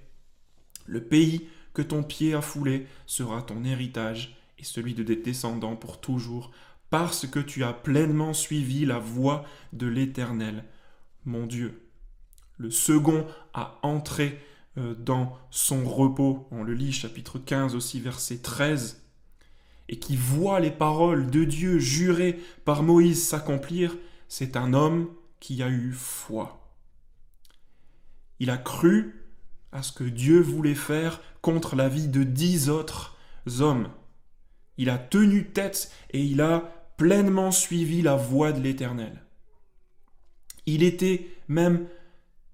le 0.85 1.03
pays 1.03 1.47
que 1.73 1.81
ton 1.81 2.03
pied 2.03 2.33
a 2.33 2.41
foulé 2.41 2.88
sera 3.05 3.41
ton 3.41 3.63
héritage 3.63 4.38
et 4.59 4.63
celui 4.63 4.93
de 4.93 5.03
tes 5.03 5.15
descendants 5.15 5.75
pour 5.75 5.99
toujours, 5.99 6.51
parce 6.89 7.27
que 7.27 7.39
tu 7.39 7.63
as 7.63 7.73
pleinement 7.73 8.33
suivi 8.33 8.85
la 8.85 8.99
voie 8.99 9.45
de 9.73 9.87
l'Éternel, 9.87 10.65
mon 11.25 11.45
Dieu. 11.45 11.81
Le 12.57 12.71
second 12.71 13.25
a 13.53 13.79
entré 13.83 14.39
euh, 14.77 14.93
dans 14.95 15.37
son 15.49 15.87
repos. 15.87 16.47
On 16.51 16.63
le 16.63 16.73
lit 16.73 16.91
chapitre 16.91 17.39
15 17.39 17.75
aussi 17.75 17.99
verset 17.99 18.39
13 18.39 19.01
et 19.87 19.97
qui 19.97 20.15
voit 20.15 20.59
les 20.59 20.71
paroles 20.71 21.31
de 21.31 21.43
Dieu 21.43 21.79
jurées 21.79 22.39
par 22.63 22.83
Moïse 22.83 23.27
s'accomplir, 23.27 23.97
c'est 24.27 24.55
un 24.55 24.73
homme 24.73 25.09
qui 25.39 25.63
a 25.63 25.69
eu 25.69 25.91
foi. 25.91 26.75
Il 28.39 28.51
a 28.51 28.57
cru 28.57 29.25
à 29.71 29.81
ce 29.81 29.91
que 29.91 30.03
Dieu 30.03 30.41
voulait 30.41 30.75
faire 30.75 31.21
contre 31.41 31.75
la 31.75 31.89
vie 31.89 32.07
de 32.07 32.23
dix 32.23 32.69
autres 32.69 33.17
hommes. 33.59 33.89
Il 34.79 34.89
a 34.89 34.98
tenu 34.98 35.45
tête 35.45 35.91
et 36.09 36.24
il 36.24 36.41
a 36.41 36.71
pleinement 36.98 37.51
suivi 37.51 38.01
la 38.01 38.15
voie 38.15 38.51
de 38.51 38.59
l'Éternel. 38.59 39.21
Il 40.65 40.81
était 40.81 41.27
même 41.48 41.86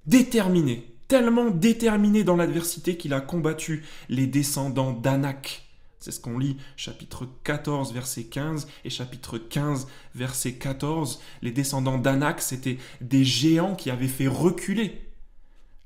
déterminé, 0.06 0.98
tellement 1.08 1.50
déterminé 1.50 2.26
dans 2.26 2.36
l'adversité 2.36 2.98
qu'il 2.98 3.14
a 3.14 3.22
combattu 3.22 3.86
les 4.10 4.28
descendants 4.28 4.92
d'Anak 4.92 5.66
c'est 6.06 6.12
ce 6.12 6.20
qu'on 6.20 6.38
lit 6.38 6.58
chapitre 6.76 7.28
14 7.44 7.92
verset 7.92 8.26
15 8.26 8.68
et 8.84 8.92
chapitre 8.92 9.40
15 9.40 9.88
verset 10.14 10.54
14. 10.54 11.20
Les 11.42 11.50
descendants 11.50 11.98
d'Anak, 11.98 12.44
c'était 12.44 12.78
des 13.02 13.26
géants 13.26 13.74
qui 13.74 13.90
avaient 13.90 14.08
fait 14.08 14.28
reculer 14.28 15.02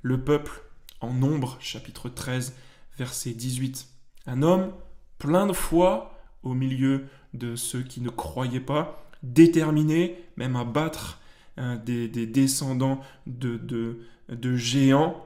le 0.02 0.22
peuple 0.22 0.62
en 1.00 1.14
nombre, 1.14 1.56
chapitre 1.62 2.10
13, 2.10 2.54
verset 2.98 3.32
18. 3.32 3.88
Un 4.26 4.42
homme 4.42 4.74
plein 5.20 5.48
de 5.48 5.54
foi 5.54 6.19
au 6.44 6.54
milieu 6.54 7.06
de 7.34 7.56
ceux 7.56 7.82
qui 7.82 8.02
ne 8.02 8.10
croyaient 8.10 8.60
pas, 8.60 9.06
déterminé 9.24 10.18
même 10.38 10.56
à 10.56 10.64
battre 10.64 11.20
hein, 11.58 11.76
des, 11.78 12.08
descendants 12.08 13.02
de, 13.28 13.58
de, 14.30 14.56
géants, 14.56 15.26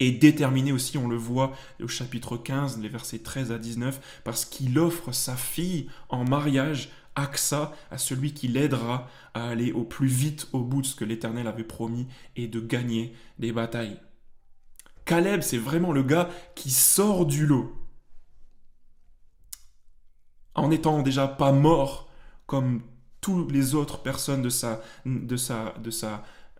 et 0.00 0.10
déterminé 0.10 0.72
aussi, 0.72 0.98
on 0.98 1.06
le 1.06 1.16
voit 1.16 1.52
au 1.80 1.86
chapitre 1.86 2.36
15, 2.36 2.80
les 2.80 2.88
versets 2.88 3.20
13 3.20 3.52
à 3.52 3.58
19, 3.58 4.22
parce 4.24 4.44
qu'il 4.44 4.76
offre 4.78 5.12
sa 5.12 5.36
fille 5.36 5.88
en 6.08 6.24
mariage, 6.24 6.90
Axa, 7.14 7.72
à 7.90 7.98
celui 7.98 8.32
qui 8.32 8.48
l'aidera 8.48 9.08
à 9.34 9.48
aller 9.48 9.70
au 9.70 9.84
plus 9.84 10.08
vite 10.08 10.48
au 10.52 10.60
bout 10.60 10.82
de 10.82 10.86
ce 10.86 10.96
que 10.96 11.04
l'Éternel 11.04 11.46
avait 11.46 11.62
promis 11.62 12.08
et 12.36 12.48
de 12.48 12.58
gagner 12.58 13.14
des 13.38 13.52
batailles. 13.52 14.00
Caleb, 15.04 15.42
c'est 15.42 15.58
vraiment 15.58 15.92
le 15.92 16.02
gars 16.02 16.30
qui 16.54 16.70
sort 16.70 17.26
du 17.26 17.46
lot. 17.46 17.81
En 20.54 20.68
n'étant 20.68 21.02
déjà 21.02 21.28
pas 21.28 21.52
mort 21.52 22.08
comme 22.46 22.82
toutes 23.20 23.52
les 23.52 23.74
autres 23.74 24.02
personnes 24.02 24.42
de 24.42 24.48
sa 24.48 24.82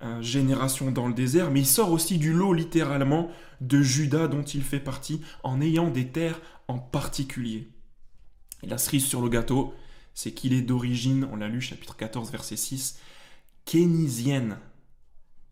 euh, 0.04 0.20
génération 0.20 0.90
dans 0.90 1.06
le 1.06 1.14
désert, 1.14 1.52
mais 1.52 1.60
il 1.60 1.66
sort 1.66 1.92
aussi 1.92 2.18
du 2.18 2.32
lot 2.32 2.54
littéralement 2.54 3.30
de 3.60 3.82
Judas 3.82 4.26
dont 4.26 4.42
il 4.42 4.62
fait 4.62 4.80
partie 4.80 5.20
en 5.44 5.60
ayant 5.60 5.90
des 5.90 6.08
terres 6.08 6.40
en 6.66 6.78
particulier. 6.78 7.68
Et 8.64 8.66
la 8.66 8.78
cerise 8.78 9.04
sur 9.04 9.22
le 9.22 9.28
gâteau, 9.28 9.74
c'est 10.12 10.32
qu'il 10.32 10.54
est 10.54 10.62
d'origine, 10.62 11.28
on 11.30 11.36
l'a 11.36 11.46
lu 11.46 11.60
chapitre 11.60 11.96
14 11.96 12.32
verset 12.32 12.56
6, 12.56 12.98
kénisienne. 13.64 14.58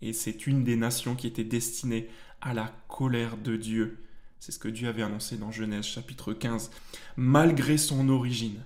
Et 0.03 0.13
c'est 0.13 0.49
une 0.49 0.65
des 0.65 0.77
nations 0.77 1.15
qui 1.15 1.29
était 1.29 1.45
destinée 1.45 2.09
à 2.41 2.53
la 2.53 2.75
colère 2.89 3.37
de 3.37 3.55
Dieu. 3.55 4.03
C'est 4.41 4.53
ce 4.53 4.59
que 4.59 4.69
Dieu 4.69 4.89
avait 4.89 5.03
annoncé 5.03 5.37
dans 5.37 5.53
Genèse 5.53 5.85
chapitre 5.85 6.33
15. 6.33 6.71
Malgré 7.19 7.77
son 7.77 8.09
origine, 8.09 8.63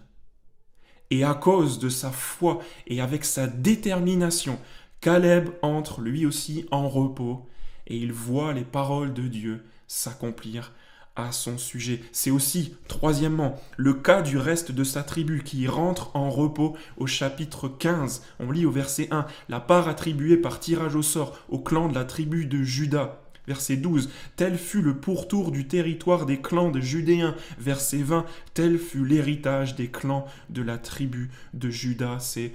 et 1.10 1.24
à 1.24 1.34
cause 1.34 1.80
de 1.80 1.88
sa 1.88 2.12
foi 2.12 2.60
et 2.86 3.00
avec 3.00 3.24
sa 3.24 3.48
détermination, 3.48 4.60
Caleb 5.00 5.50
entre 5.62 6.00
lui 6.00 6.26
aussi 6.26 6.64
en 6.70 6.88
repos 6.88 7.48
et 7.88 7.96
il 7.96 8.12
voit 8.12 8.52
les 8.52 8.62
paroles 8.62 9.12
de 9.14 9.26
Dieu 9.26 9.64
s'accomplir 9.88 10.72
à 11.16 11.32
son 11.32 11.58
sujet. 11.58 12.00
C'est 12.12 12.30
aussi, 12.30 12.76
troisièmement, 12.86 13.60
le 13.76 13.94
cas 13.94 14.22
du 14.22 14.38
reste 14.38 14.70
de 14.70 14.84
sa 14.84 15.02
tribu 15.02 15.42
qui 15.42 15.66
rentre 15.66 16.14
en 16.14 16.30
repos 16.30 16.76
au 16.98 17.08
chapitre 17.08 17.66
15. 17.66 18.22
On 18.38 18.52
lit 18.52 18.64
au 18.64 18.70
verset 18.70 19.08
1, 19.10 19.26
la 19.48 19.58
part 19.58 19.88
attribuée 19.88 20.36
par 20.36 20.60
tirage 20.60 20.94
au 20.94 21.02
sort 21.02 21.36
au 21.48 21.58
clan 21.58 21.88
de 21.88 21.96
la 21.96 22.04
tribu 22.04 22.46
de 22.46 22.62
Judas. 22.62 23.23
Verset 23.46 23.76
12, 23.76 24.10
tel 24.36 24.56
fut 24.56 24.82
le 24.82 24.98
pourtour 24.98 25.50
du 25.50 25.66
territoire 25.66 26.26
des 26.26 26.40
clans 26.40 26.70
de 26.70 26.80
Judéens. 26.80 27.34
Verset 27.58 28.02
20, 28.02 28.24
tel 28.54 28.78
fut 28.78 29.04
l'héritage 29.04 29.74
des 29.74 29.88
clans 29.88 30.26
de 30.50 30.62
la 30.62 30.78
tribu 30.78 31.30
de 31.52 31.70
Judas. 31.70 32.18
C'est 32.20 32.52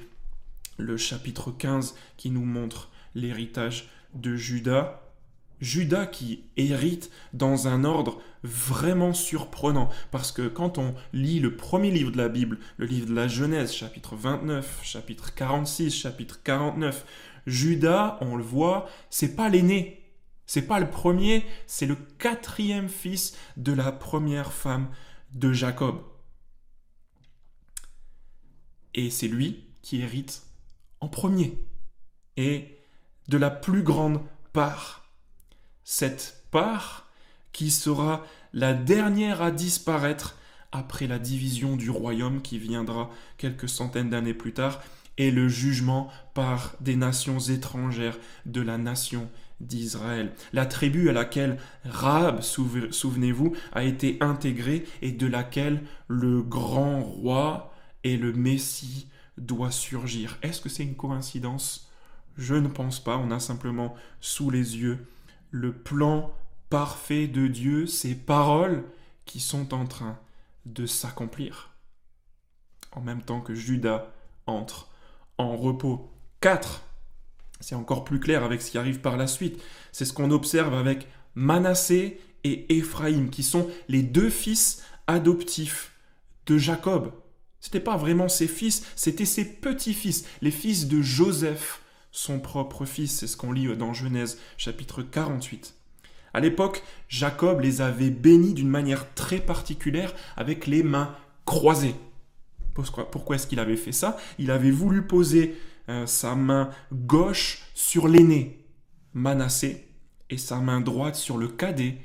le 0.77 0.98
chapitre 0.98 1.51
15 1.51 1.96
qui 2.17 2.31
nous 2.31 2.46
montre 2.46 2.89
l'héritage 3.13 3.89
de 4.15 4.36
Judas. 4.36 5.01
Judas 5.62 6.05
qui 6.05 6.43
hérite 6.55 7.12
dans 7.34 7.67
un 7.67 7.84
ordre 7.84 8.22
vraiment 8.43 9.13
surprenant, 9.13 9.89
parce 10.10 10.31
que 10.31 10.48
quand 10.48 10.77
on 10.77 10.96
lit 11.12 11.41
le 11.41 11.58
premier 11.58 11.91
livre 11.91 12.12
de 12.12 12.17
la 12.17 12.29
Bible, 12.29 12.60
le 12.77 12.86
livre 12.86 13.08
de 13.08 13.13
la 13.13 13.27
Genèse, 13.27 13.74
chapitre 13.74 14.15
29, 14.15 14.79
chapitre 14.84 15.34
46, 15.36 15.93
chapitre 15.93 16.39
49, 16.43 17.05
Judas, 17.46 18.17
on 18.22 18.38
le 18.38 18.43
voit, 18.43 18.88
c'est 19.10 19.36
pas 19.36 19.50
l'aîné, 19.50 19.99
c'est 20.50 20.63
pas 20.63 20.79
le 20.79 20.89
premier, 20.89 21.46
c'est 21.68 21.86
le 21.86 21.94
quatrième 21.96 22.89
fils 22.89 23.38
de 23.56 23.72
la 23.72 23.91
première 23.91 24.51
femme 24.51 24.89
de 25.32 25.53
Jacob. 25.53 26.01
Et 28.96 29.12
c'est 29.12 29.27
lui 29.27 29.68
qui 29.83 30.01
hérite 30.01 30.42
en 31.01 31.07
premier 31.07 31.55
et 32.35 32.79
de 33.27 33.38
la 33.38 33.51
plus 33.51 33.83
grande 33.83 34.22
part. 34.51 35.14
Cette 35.83 36.44
part 36.50 37.12
qui 37.51 37.70
sera 37.70 38.25
la 38.51 38.74
dernière 38.74 39.44
à 39.44 39.51
disparaître 39.51 40.35
après 40.72 41.05
la 41.05 41.20
division 41.20 41.75
du 41.75 41.92
royaume 41.92 42.42
qui 42.42 42.57
viendra 42.57 43.12
quelques 43.38 43.70
centaines 43.70 44.09
d'années 44.09 44.33
plus 44.33 44.53
tard 44.53 44.81
et 45.20 45.29
le 45.29 45.48
jugement 45.48 46.09
par 46.33 46.74
des 46.79 46.96
nations 46.96 47.38
étrangères 47.38 48.18
de 48.48 48.62
la 48.62 48.79
nation 48.79 49.29
d'Israël. 49.59 50.33
La 50.53 50.65
tribu 50.65 51.09
à 51.09 51.13
laquelle 51.13 51.57
Rahab, 51.85 52.41
souvenez-vous, 52.41 53.55
a 53.74 53.83
été 53.83 54.17
intégrée 54.22 54.85
et 55.01 55.11
de 55.11 55.27
laquelle 55.27 55.83
le 56.07 56.41
grand 56.41 57.01
roi 57.01 57.74
et 58.03 58.17
le 58.17 58.33
Messie 58.33 59.09
doit 59.37 59.72
surgir. 59.72 60.37
Est-ce 60.41 60.61
que 60.61 60.69
c'est 60.69 60.83
une 60.83 60.95
coïncidence? 60.95 61.89
Je 62.37 62.55
ne 62.55 62.67
pense 62.67 63.03
pas. 63.03 63.17
On 63.17 63.31
a 63.31 63.39
simplement 63.39 63.95
sous 64.22 64.50
les 64.50 64.77
yeux 64.77 65.07
le 65.51 65.74
plan 65.74 66.33
parfait 66.69 67.27
de 67.27 67.48
Dieu, 67.48 67.87
ces 67.87 68.15
paroles 68.15 68.83
qui 69.25 69.39
sont 69.39 69.74
en 69.74 69.85
train 69.85 70.19
de 70.65 70.85
s'accomplir. 70.85 71.72
En 72.91 73.01
même 73.01 73.22
temps 73.22 73.41
que 73.41 73.53
Judas 73.53 74.11
entre 74.45 74.89
en 75.37 75.55
repos. 75.55 76.11
4. 76.41 76.83
C'est 77.59 77.75
encore 77.75 78.03
plus 78.03 78.19
clair 78.19 78.43
avec 78.43 78.61
ce 78.61 78.72
qui 78.72 78.77
arrive 78.77 79.00
par 79.00 79.17
la 79.17 79.27
suite. 79.27 79.61
C'est 79.91 80.05
ce 80.05 80.13
qu'on 80.13 80.31
observe 80.31 80.74
avec 80.74 81.07
Manassé 81.35 82.19
et 82.43 82.77
Éphraïm, 82.77 83.29
qui 83.29 83.43
sont 83.43 83.69
les 83.87 84.01
deux 84.01 84.29
fils 84.29 84.83
adoptifs 85.07 85.91
de 86.45 86.57
Jacob. 86.57 87.11
Ce 87.59 87.67
n'était 87.67 87.81
pas 87.81 87.98
vraiment 87.98 88.29
ses 88.29 88.48
fils, 88.48 88.85
c'était 88.95 89.25
ses 89.25 89.43
petits-fils, 89.43 90.25
les 90.41 90.51
fils 90.51 90.87
de 90.87 91.01
Joseph, 91.01 91.81
son 92.11 92.39
propre 92.39 92.85
fils. 92.85 93.19
C'est 93.19 93.27
ce 93.27 93.35
qu'on 93.35 93.51
lit 93.51 93.75
dans 93.75 93.93
Genèse 93.93 94.39
chapitre 94.57 95.01
48. 95.01 95.75
À 96.33 96.39
l'époque, 96.39 96.83
Jacob 97.09 97.59
les 97.59 97.81
avait 97.81 98.11
bénis 98.11 98.53
d'une 98.53 98.69
manière 98.69 99.13
très 99.13 99.39
particulière 99.39 100.13
avec 100.37 100.67
les 100.67 100.83
mains 100.83 101.15
croisées. 101.45 101.95
Pourquoi 102.74 103.35
est-ce 103.35 103.48
qu'il 103.48 103.59
avait 103.59 103.75
fait 103.75 103.91
ça? 103.91 104.15
Il 104.37 104.51
avait 104.51 104.72
voulu 104.72 105.01
poser 105.01 105.57
euh, 105.90 106.06
sa 106.06 106.36
main 106.36 106.70
gauche 106.94 107.64
sur 107.74 108.08
l'aîné, 108.08 108.64
Manassé, 109.14 109.88
et 110.30 110.38
sa 110.38 110.60
main 110.60 110.82
droite 110.82 111.16
sur 111.16 111.38
le 111.38 111.48
cadet, 111.48 111.98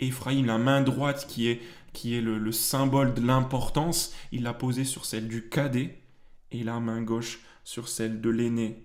Ephraim, 0.00 0.44
la 0.44 0.58
main 0.58 0.80
droite 0.80 1.26
qui 1.28 1.48
est, 1.48 1.60
qui 1.92 2.16
est 2.16 2.20
le, 2.20 2.50
symbole 2.50 3.14
de 3.14 3.20
l'importance, 3.20 4.12
il 4.32 4.42
l'a 4.42 4.54
posée 4.54 4.84
sur 4.84 5.04
celle 5.04 5.28
du 5.28 5.48
cadet, 5.48 6.00
et 6.50 6.64
la 6.64 6.80
main 6.80 7.00
gauche 7.00 7.40
sur 7.62 7.88
celle 7.88 8.20
de 8.20 8.30
l'aîné. 8.30 8.82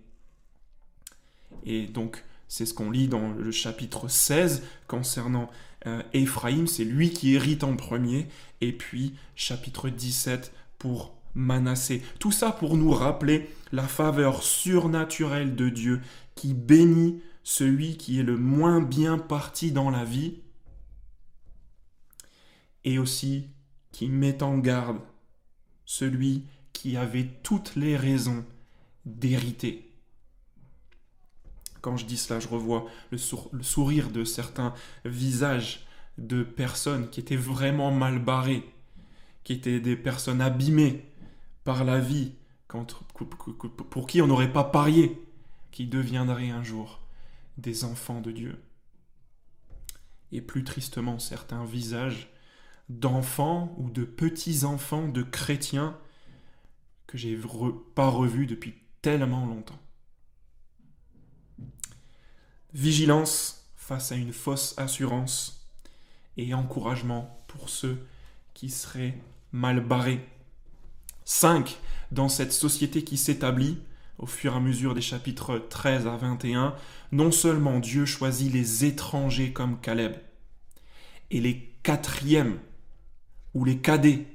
Et 1.66 1.88
donc, 1.88 2.24
c'est 2.48 2.68
ce 2.68 2.76
qu'on 2.76 2.92
lit 2.92 3.08
dans 3.08 3.32
le 3.32 3.52
chapitre 3.52 4.08
16 4.08 4.64
concernant 4.88 5.50
euh, 5.88 6.04
Ephraim, 6.14 6.68
c'est 6.68 6.84
lui 6.84 7.10
qui 7.10 7.34
hérite 7.34 7.64
en 7.64 7.76
premier, 7.76 8.28
et 8.62 8.72
puis 8.72 9.16
chapitre 9.36 9.90
17 9.90 10.54
pour 10.78 11.16
Manassé. 11.36 12.02
Tout 12.20 12.32
ça 12.32 12.52
pour 12.52 12.78
nous 12.78 12.92
rappeler 12.92 13.50
la 13.72 13.88
faveur 13.88 14.44
surnaturelle 14.44 15.56
de 15.56 15.70
Dieu 15.70 16.02
qui 16.36 16.54
bénit 16.54 17.22
celui 17.44 17.98
qui 17.98 18.20
est 18.20 18.24
le 18.24 18.38
moins 18.38 18.82
bien 18.82 19.18
parti 19.18 19.72
dans 19.72 19.90
la 19.90 20.06
vie 20.06 20.40
et 22.84 23.00
aussi 23.00 23.48
qui 23.92 24.10
met 24.10 24.44
en 24.44 24.58
garde 24.58 25.00
celui 25.86 26.46
qui 26.72 26.98
avait 26.98 27.30
toutes 27.44 27.76
les 27.76 27.98
raisons 27.98 28.46
d'hériter. 29.06 29.90
Quand 31.82 31.98
je 31.98 32.06
dis 32.06 32.18
cela, 32.18 32.40
je 32.40 32.48
revois 32.48 32.86
le, 33.12 33.18
le, 33.52 33.64
sourire 33.64 34.10
de 34.10 34.24
certains 34.24 34.74
visages 35.04 35.86
de 36.18 36.44
personnes 36.44 37.10
qui 37.10 37.20
étaient 37.20 37.36
vraiment 37.36 37.92
mal 37.92 38.20
barrées, 38.20 38.64
qui 39.44 39.54
étaient 39.54 39.82
des 39.82 39.98
personnes 39.98 40.42
abîmées, 40.42 41.06
par 41.64 41.84
la 41.84 42.00
vie, 42.00 42.34
pour 43.90 44.08
qui 44.08 44.22
on 44.22 44.28
n'aurait 44.28 44.52
pas 44.52 44.64
parié 44.64 45.22
qui 45.72 45.88
deviendraient 45.88 46.50
un 46.50 46.64
jour 46.64 47.02
des 47.58 47.84
enfants 47.84 48.22
de 48.22 48.32
Dieu. 48.32 48.62
Et 50.32 50.42
plus 50.42 50.64
tristement, 50.64 51.20
certains 51.20 51.64
visages 51.66 52.30
d'enfants 52.90 53.76
ou 53.78 53.90
de 53.90 54.04
petits-enfants 54.04 55.08
de 55.08 55.24
chrétiens 55.24 55.98
que 57.08 57.18
j'ai 57.18 57.40
pas 57.96 58.10
revus 58.10 58.48
depuis 58.48 58.76
tellement 59.02 59.46
longtemps. 59.46 59.80
Vigilance 62.74 63.70
face 63.76 64.12
à 64.12 64.16
une 64.16 64.34
fausse 64.34 64.74
assurance 64.78 65.68
et 66.38 66.54
encouragement 66.54 67.46
pour 67.48 67.70
ceux 67.70 68.04
qui 68.54 68.70
seraient 68.70 69.20
mal 69.52 69.86
barrés 69.86 70.26
5. 71.26 71.78
Dans 72.12 72.30
cette 72.30 72.54
société 72.54 73.04
qui 73.04 73.18
s'établit, 73.18 73.80
au 74.20 74.26
fur 74.26 74.54
et 74.54 74.56
à 74.56 74.60
mesure 74.60 74.94
des 74.94 75.02
chapitres 75.02 75.58
13 75.70 76.08
à 76.08 76.16
21, 76.16 76.76
non 77.12 77.32
seulement 77.32 77.80
Dieu 77.80 78.06
choisit 78.06 78.52
les 78.52 78.86
étrangers 78.86 79.52
comme 79.52 79.80
Caleb, 79.80 80.16
et 81.32 81.42
les 81.42 81.74
quatrièmes, 81.84 82.60
ou 83.54 83.66
les 83.66 83.78
cadets, 83.78 84.26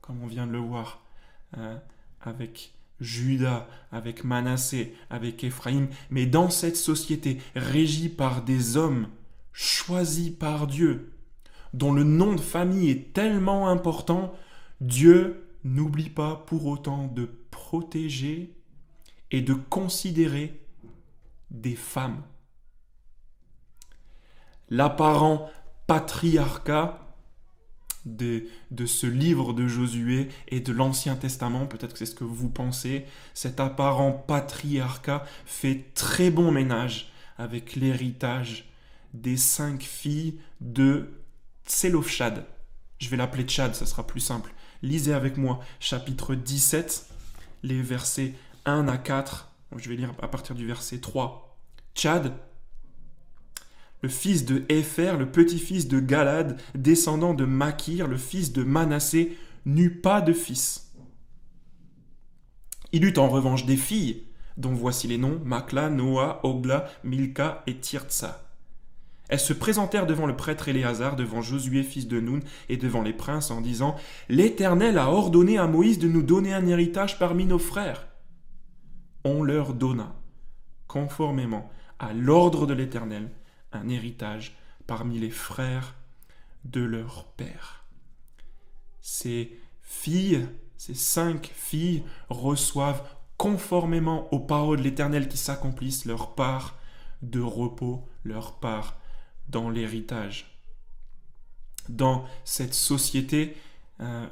comme 0.00 0.22
on 0.22 0.26
vient 0.26 0.46
de 0.46 0.52
le 0.52 0.58
voir, 0.58 1.02
euh, 1.58 1.76
avec 2.20 2.72
Judas, 3.00 3.66
avec 3.92 4.24
Manassé, 4.24 4.94
avec 5.10 5.44
Éphraïm, 5.44 5.88
mais 6.10 6.26
dans 6.26 6.50
cette 6.50 6.76
société 6.76 7.38
régie 7.54 8.08
par 8.08 8.42
des 8.42 8.76
hommes 8.76 9.08
choisis 9.52 10.30
par 10.30 10.66
Dieu, 10.66 11.12
dont 11.72 11.92
le 11.92 12.04
nom 12.04 12.34
de 12.34 12.40
famille 12.40 12.90
est 12.90 13.12
tellement 13.12 13.68
important, 13.68 14.34
Dieu 14.80 15.45
n'oublie 15.66 16.10
pas 16.10 16.44
pour 16.46 16.66
autant 16.66 17.08
de 17.08 17.28
protéger 17.50 18.54
et 19.30 19.42
de 19.42 19.54
considérer 19.54 20.60
des 21.50 21.74
femmes. 21.74 22.22
L'apparent 24.68 25.50
patriarcat 25.86 27.02
de, 28.04 28.46
ce 28.86 29.06
livre 29.06 29.52
de 29.52 29.66
Josué 29.66 30.28
et 30.48 30.60
de 30.60 30.72
l'Ancien 30.72 31.16
Testament, 31.16 31.66
peut-être 31.66 31.92
que 31.92 31.98
c'est 31.98 32.06
ce 32.06 32.14
que 32.14 32.24
vous 32.24 32.48
pensez, 32.48 33.04
cet 33.34 33.58
apparent 33.58 34.12
patriarcat 34.12 35.24
fait 35.44 35.92
très 35.94 36.30
bon 36.30 36.52
ménage 36.52 37.12
avec 37.36 37.74
l'héritage 37.74 38.70
des 39.12 39.36
cinq 39.36 39.82
filles 39.82 40.38
de 40.60 41.20
Tselofshad. 41.66 42.46
Je 42.98 43.08
vais 43.08 43.16
l'appeler 43.16 43.44
Tchad, 43.44 43.74
ça 43.74 43.86
sera 43.86 44.06
plus 44.06 44.20
simple. 44.20 44.54
Lisez 44.86 45.14
avec 45.14 45.36
moi 45.36 45.58
chapitre 45.80 46.36
17, 46.36 47.08
les 47.64 47.82
versets 47.82 48.34
1 48.66 48.86
à 48.86 48.96
4. 48.96 49.50
Je 49.76 49.88
vais 49.88 49.96
lire 49.96 50.14
à 50.22 50.28
partir 50.28 50.54
du 50.54 50.64
verset 50.64 50.98
3. 50.98 51.58
Tchad, 51.96 52.32
le 54.02 54.08
fils 54.08 54.44
de 54.44 54.64
Hépher, 54.68 55.16
le 55.18 55.28
petit-fils 55.32 55.88
de 55.88 55.98
Galad, 55.98 56.60
descendant 56.76 57.34
de 57.34 57.44
Makir, 57.44 58.06
le 58.06 58.16
fils 58.16 58.52
de 58.52 58.62
Manassé, 58.62 59.36
n'eut 59.64 59.96
pas 60.00 60.20
de 60.20 60.32
fils. 60.32 60.92
Il 62.92 63.04
eut 63.04 63.18
en 63.18 63.28
revanche 63.28 63.66
des 63.66 63.76
filles, 63.76 64.22
dont 64.56 64.72
voici 64.72 65.08
les 65.08 65.18
noms 65.18 65.40
Makla, 65.44 65.90
Noah, 65.90 66.38
Ogla, 66.44 66.88
Milka 67.02 67.64
et 67.66 67.78
Tirtsa. 67.78 68.45
Elles 69.28 69.40
se 69.40 69.52
présentèrent 69.52 70.06
devant 70.06 70.26
le 70.26 70.36
prêtre 70.36 70.68
Éléazar, 70.68 71.16
devant 71.16 71.42
Josué 71.42 71.82
fils 71.82 72.06
de 72.06 72.20
Nun, 72.20 72.40
et 72.68 72.76
devant 72.76 73.02
les 73.02 73.12
princes, 73.12 73.50
en 73.50 73.60
disant 73.60 73.96
L'Éternel 74.28 74.98
a 74.98 75.10
ordonné 75.10 75.58
à 75.58 75.66
Moïse 75.66 75.98
de 75.98 76.08
nous 76.08 76.22
donner 76.22 76.54
un 76.54 76.66
héritage 76.66 77.18
parmi 77.18 77.44
nos 77.44 77.58
frères. 77.58 78.06
On 79.24 79.42
leur 79.42 79.74
donna, 79.74 80.14
conformément 80.86 81.70
à 81.98 82.12
l'ordre 82.12 82.66
de 82.66 82.74
l'Éternel, 82.74 83.30
un 83.72 83.88
héritage 83.88 84.56
parmi 84.86 85.18
les 85.18 85.30
frères 85.30 85.94
de 86.64 86.82
leur 86.82 87.24
père. 87.24 87.84
Ces 89.00 89.58
filles, 89.82 90.46
ces 90.76 90.94
cinq 90.94 91.50
filles, 91.54 92.04
reçoivent 92.28 93.02
conformément 93.36 94.32
aux 94.32 94.40
paroles 94.40 94.78
de 94.78 94.82
l'Éternel 94.82 95.28
qui 95.28 95.36
s'accomplissent 95.36 96.04
leur 96.04 96.34
part 96.34 96.78
de 97.22 97.40
repos, 97.40 98.04
leur 98.24 98.58
part 98.58 98.96
dans 99.48 99.70
l'héritage. 99.70 100.58
Dans 101.88 102.24
cette 102.44 102.74
société, 102.74 103.56
euh, 104.00 104.26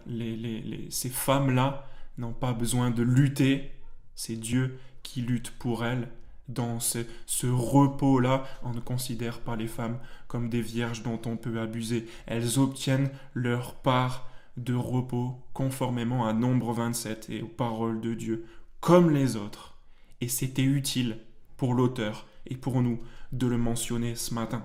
ces 0.90 1.10
femmes-là 1.10 1.86
n'ont 2.18 2.32
pas 2.32 2.52
besoin 2.52 2.90
de 2.90 3.02
lutter, 3.02 3.70
c'est 4.14 4.36
Dieu 4.36 4.78
qui 5.02 5.22
lutte 5.22 5.50
pour 5.52 5.84
elles. 5.84 6.08
Dans 6.48 6.78
ce, 6.78 6.98
ce 7.26 7.46
repos-là, 7.46 8.44
on 8.62 8.74
ne 8.74 8.80
considère 8.80 9.40
pas 9.40 9.56
les 9.56 9.66
femmes 9.66 9.98
comme 10.28 10.50
des 10.50 10.60
vierges 10.60 11.02
dont 11.02 11.20
on 11.26 11.36
peut 11.36 11.60
abuser. 11.60 12.06
Elles 12.26 12.58
obtiennent 12.58 13.10
leur 13.32 13.76
part 13.76 14.28
de 14.56 14.74
repos 14.74 15.40
conformément 15.52 16.26
à 16.26 16.32
Nombre 16.32 16.72
27 16.72 17.30
et 17.30 17.42
aux 17.42 17.48
paroles 17.48 18.00
de 18.00 18.14
Dieu, 18.14 18.46
comme 18.80 19.10
les 19.10 19.36
autres. 19.36 19.78
Et 20.20 20.28
c'était 20.28 20.62
utile 20.62 21.18
pour 21.56 21.74
l'auteur 21.74 22.26
et 22.46 22.56
pour 22.56 22.82
nous 22.82 23.00
de 23.32 23.46
le 23.46 23.58
mentionner 23.58 24.14
ce 24.14 24.34
matin. 24.34 24.64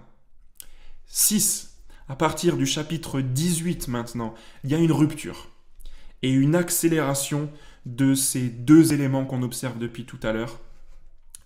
6. 1.12 1.74
À 2.08 2.16
partir 2.16 2.56
du 2.56 2.68
chapitre 2.68 3.20
18 3.20 3.88
maintenant, 3.88 4.36
il 4.64 4.70
y 4.70 4.76
a 4.76 4.78
une 4.78 4.92
rupture 4.92 5.50
et 6.22 6.30
une 6.30 6.56
accélération 6.56 7.50
de 7.88 8.14
ces 8.14 8.48
deux 8.50 8.94
éléments 8.94 9.26
qu'on 9.26 9.42
observe 9.42 9.80
depuis 9.80 10.06
tout 10.06 10.20
à 10.22 10.32
l'heure 10.32 10.60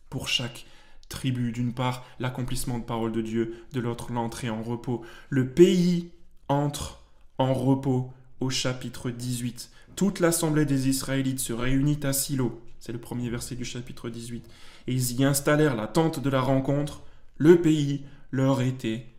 pour 0.10 0.28
chaque 0.28 0.66
tribu. 1.08 1.54
D'une 1.54 1.74
part, 1.74 2.06
l'accomplissement 2.20 2.78
de 2.78 2.84
parole 2.84 3.14
de 3.14 3.22
Dieu, 3.22 3.64
de 3.72 3.80
l'autre, 3.80 4.12
l'entrée 4.12 4.50
en 4.50 4.62
repos. 4.62 5.06
Le 5.30 5.48
pays 5.48 6.12
entre 6.50 7.02
en 7.38 7.54
repos 7.54 8.12
au 8.42 8.50
chapitre 8.50 9.12
18. 9.12 9.70
Toute 9.96 10.20
l'assemblée 10.20 10.66
des 10.66 10.90
Israélites 10.90 11.40
se 11.40 11.54
réunit 11.54 12.00
à 12.04 12.12
Silo, 12.12 12.62
c'est 12.82 12.92
le 12.92 13.00
premier 13.00 13.30
verset 13.30 13.56
du 13.56 13.64
chapitre 13.64 14.10
18, 14.10 14.46
et 14.88 14.94
ils 14.94 15.22
y 15.22 15.24
installèrent 15.24 15.78
la 15.78 15.88
tente 15.88 16.20
de 16.20 16.30
la 16.30 16.42
rencontre. 16.42 17.04
Le 17.38 17.62
pays 17.62 18.04
leur 18.32 18.62
était 18.62 19.13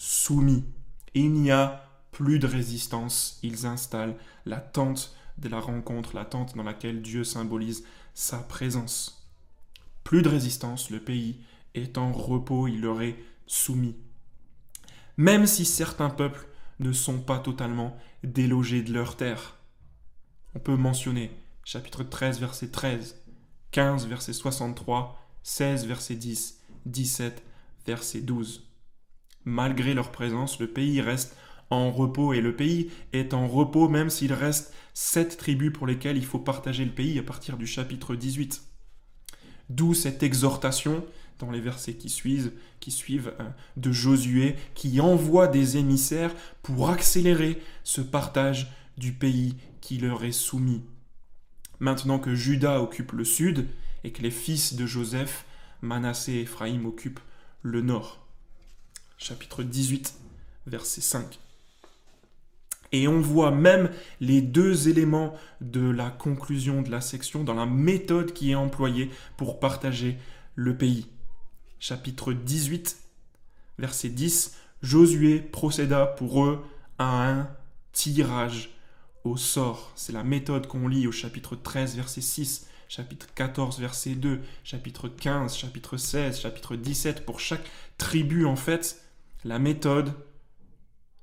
soumis. 0.00 0.64
Il 1.12 1.34
n'y 1.34 1.50
a 1.50 1.84
plus 2.10 2.38
de 2.38 2.46
résistance. 2.46 3.38
Ils 3.42 3.66
installent 3.66 4.16
la 4.46 4.58
tente 4.58 5.14
de 5.36 5.50
la 5.50 5.60
rencontre, 5.60 6.16
la 6.16 6.24
tente 6.24 6.56
dans 6.56 6.62
laquelle 6.62 7.02
Dieu 7.02 7.22
symbolise 7.22 7.84
sa 8.14 8.38
présence. 8.38 9.30
Plus 10.02 10.22
de 10.22 10.30
résistance, 10.30 10.88
le 10.88 11.00
pays 11.00 11.42
est 11.74 11.98
en 11.98 12.12
repos, 12.12 12.66
il 12.66 12.80
leur 12.80 13.02
est 13.02 13.16
soumis. 13.46 13.94
Même 15.18 15.46
si 15.46 15.66
certains 15.66 16.08
peuples 16.08 16.48
ne 16.78 16.92
sont 16.92 17.20
pas 17.20 17.38
totalement 17.38 17.94
délogés 18.24 18.82
de 18.82 18.94
leur 18.94 19.18
terre. 19.18 19.58
On 20.54 20.60
peut 20.60 20.76
mentionner 20.76 21.30
chapitre 21.62 22.04
13, 22.04 22.40
verset 22.40 22.68
13, 22.68 23.22
15, 23.70 24.06
verset 24.06 24.32
63, 24.32 25.18
16, 25.42 25.86
verset 25.86 26.14
10, 26.14 26.58
17, 26.86 27.44
verset 27.84 28.22
12 28.22 28.69
malgré 29.44 29.94
leur 29.94 30.10
présence, 30.10 30.60
le 30.60 30.66
pays 30.66 31.00
reste 31.00 31.36
en 31.70 31.90
repos 31.90 32.32
et 32.32 32.40
le 32.40 32.54
pays 32.54 32.90
est 33.12 33.32
en 33.32 33.46
repos 33.46 33.88
même 33.88 34.10
s'il 34.10 34.32
reste 34.32 34.72
sept 34.92 35.36
tribus 35.36 35.72
pour 35.72 35.86
lesquelles 35.86 36.16
il 36.16 36.26
faut 36.26 36.38
partager 36.38 36.84
le 36.84 36.90
pays 36.90 37.18
à 37.18 37.22
partir 37.22 37.56
du 37.56 37.66
chapitre 37.66 38.16
18. 38.16 38.62
D'où 39.68 39.94
cette 39.94 40.22
exhortation 40.22 41.04
dans 41.38 41.50
les 41.50 41.60
versets 41.60 41.94
qui 41.94 42.10
suivent, 42.10 42.52
euh, 43.40 43.48
de 43.76 43.92
Josué 43.92 44.56
qui 44.74 45.00
envoie 45.00 45.48
des 45.48 45.76
émissaires 45.78 46.34
pour 46.62 46.90
accélérer 46.90 47.62
ce 47.82 48.00
partage 48.00 48.70
du 48.98 49.12
pays 49.12 49.56
qui 49.80 49.96
leur 49.98 50.24
est 50.24 50.32
soumis. 50.32 50.82
Maintenant 51.78 52.18
que 52.18 52.34
Judas 52.34 52.80
occupe 52.80 53.12
le 53.12 53.24
sud 53.24 53.68
et 54.04 54.12
que 54.12 54.22
les 54.22 54.30
fils 54.30 54.74
de 54.74 54.86
Joseph, 54.86 55.46
Manassé 55.80 56.32
et 56.32 56.40
Éphraïm 56.42 56.84
occupent 56.84 57.20
le 57.62 57.80
nord 57.80 58.26
chapitre 59.20 59.62
18, 59.62 60.14
verset 60.66 61.02
5. 61.02 61.38
Et 62.92 63.06
on 63.06 63.20
voit 63.20 63.52
même 63.52 63.90
les 64.20 64.40
deux 64.40 64.88
éléments 64.88 65.34
de 65.60 65.88
la 65.88 66.10
conclusion 66.10 66.82
de 66.82 66.90
la 66.90 67.00
section 67.00 67.44
dans 67.44 67.54
la 67.54 67.66
méthode 67.66 68.32
qui 68.32 68.50
est 68.50 68.56
employée 68.56 69.10
pour 69.36 69.60
partager 69.60 70.16
le 70.56 70.76
pays. 70.76 71.06
Chapitre 71.78 72.32
18, 72.32 72.98
verset 73.78 74.08
10, 74.08 74.56
Josué 74.82 75.40
procéda 75.40 76.06
pour 76.06 76.44
eux 76.44 76.64
à 76.98 77.30
un 77.30 77.50
tirage 77.92 78.70
au 79.24 79.36
sort. 79.36 79.92
C'est 79.94 80.14
la 80.14 80.24
méthode 80.24 80.66
qu'on 80.66 80.88
lit 80.88 81.06
au 81.06 81.12
chapitre 81.12 81.54
13, 81.54 81.96
verset 81.96 82.22
6, 82.22 82.66
chapitre 82.88 83.26
14, 83.34 83.78
verset 83.78 84.14
2, 84.14 84.40
chapitre 84.64 85.08
15, 85.08 85.54
chapitre 85.54 85.98
16, 85.98 86.40
chapitre 86.40 86.76
17. 86.76 87.26
Pour 87.26 87.38
chaque 87.38 87.70
tribu, 87.98 88.46
en 88.46 88.56
fait, 88.56 88.99
la 89.44 89.58
méthode, 89.58 90.12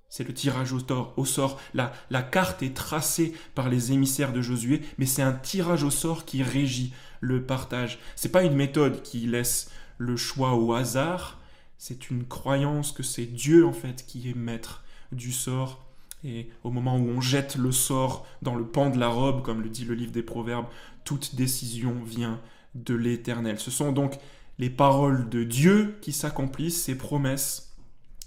c'est 0.09 0.27
le 0.27 0.33
tirage 0.33 0.73
au 0.73 0.79
sort. 0.79 1.13
Au 1.17 1.25
sort. 1.25 1.59
La, 1.73 2.23
carte 2.23 2.63
est 2.63 2.75
tracée 2.75 3.33
par 3.55 3.69
les 3.69 3.91
émissaires 3.91 4.33
de 4.33 4.41
Josué, 4.41 4.81
mais 4.97 5.05
c'est 5.05 5.21
un 5.21 5.33
tirage 5.33 5.83
au 5.83 5.91
sort 5.91 6.25
qui 6.25 6.43
régit 6.43 6.93
le 7.19 7.43
partage. 7.43 7.99
C'est 8.15 8.31
pas 8.31 8.43
une 8.43 8.55
méthode 8.55 9.01
qui 9.01 9.19
laisse 9.27 9.69
le 9.97 10.17
choix 10.17 10.53
au 10.53 10.73
hasard. 10.73 11.39
C'est 11.77 12.09
une 12.09 12.25
croyance 12.25 12.91
que 12.91 13.03
c'est 13.03 13.25
Dieu 13.25 13.65
en 13.65 13.73
fait 13.73 14.05
qui 14.05 14.29
est 14.29 14.35
maître 14.35 14.83
du 15.11 15.31
sort. 15.31 15.85
Et 16.23 16.49
au 16.63 16.71
moment 16.71 16.97
où 16.97 17.07
on 17.09 17.21
jette 17.21 17.55
le 17.55 17.71
sort 17.71 18.25
dans 18.41 18.55
le 18.55 18.65
pan 18.65 18.89
de 18.89 18.97
la 18.97 19.09
robe, 19.09 19.43
comme 19.43 19.61
le 19.61 19.69
dit 19.69 19.85
le 19.85 19.93
livre 19.93 20.11
des 20.11 20.23
Proverbes, 20.23 20.65
toute 21.03 21.35
décision 21.35 21.93
vient 22.03 22.41
de 22.75 22.95
l'Éternel. 22.95 23.59
Ce 23.59 23.71
sont 23.71 23.91
donc 23.91 24.17
les 24.57 24.69
paroles 24.69 25.29
de 25.29 25.43
Dieu 25.43 25.97
qui 26.01 26.11
s'accomplissent, 26.11 26.83
ses 26.83 26.97
promesses 26.97 27.66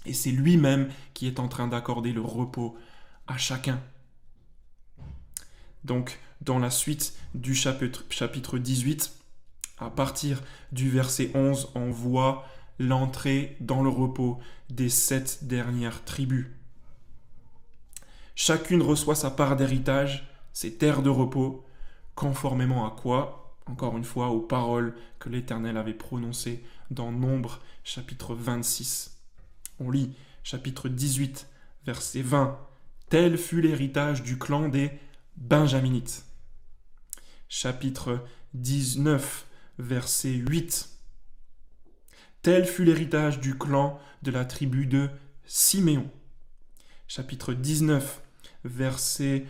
et 0.05 0.13
c'est 0.13 0.31
lui-même 0.31 0.89
qui 1.13 1.27
est 1.27 1.39
en 1.39 1.47
train 1.47 1.67
d'accorder 1.67 2.11
le 2.11 2.21
repos 2.21 2.77
à 3.27 3.37
chacun. 3.37 3.79
Donc, 5.83 6.19
dans 6.41 6.59
la 6.59 6.69
suite 6.69 7.15
du 7.33 7.55
chapitre, 7.55 8.05
chapitre 8.09 8.57
18, 8.57 9.13
À 9.79 9.89
partir 9.89 10.41
du 10.71 10.89
verset 10.89 11.31
11, 11.33 11.69
on 11.73 11.89
voit 11.89 12.45
l'entrée 12.77 13.57
dans 13.59 13.81
le 13.81 13.89
repos 13.89 14.39
des 14.69 14.89
sept 14.89 15.43
dernières 15.43 16.03
tribus. 16.03 16.47
Chacune 18.35 18.81
reçoit 18.81 19.15
sa 19.15 19.31
part 19.31 19.55
d'héritage, 19.55 20.27
ses 20.53 20.75
terres 20.77 21.01
de 21.01 21.09
repos, 21.09 21.65
conformément 22.15 22.85
à 22.85 22.91
quoi 22.91 23.55
Encore 23.65 23.97
une 23.97 24.03
fois, 24.03 24.29
aux 24.29 24.41
paroles 24.41 24.95
que 25.19 25.29
l'Éternel 25.29 25.77
avait 25.77 25.93
prononcées 25.93 26.63
dans 26.89 27.11
Nombre 27.11 27.59
chapitre 27.83 28.35
26. 28.35 29.20
On 29.83 29.89
lit 29.89 30.13
chapitre 30.43 30.89
18, 30.89 31.47
verset 31.87 32.21
20. 32.21 32.59
Tel 33.09 33.35
fut 33.35 33.61
l'héritage 33.61 34.21
du 34.21 34.37
clan 34.37 34.69
des 34.69 34.91
Benjaminites. 35.37 36.23
Chapitre 37.49 38.23
19, 38.53 39.47
verset 39.79 40.33
8. 40.33 40.87
Tel 42.43 42.65
fut 42.65 42.83
l'héritage 42.83 43.39
du 43.39 43.57
clan 43.57 43.99
de 44.21 44.29
la 44.29 44.45
tribu 44.45 44.85
de 44.85 45.09
Siméon. 45.45 46.07
Chapitre 47.07 47.53
19, 47.55 48.21
verset 48.63 49.47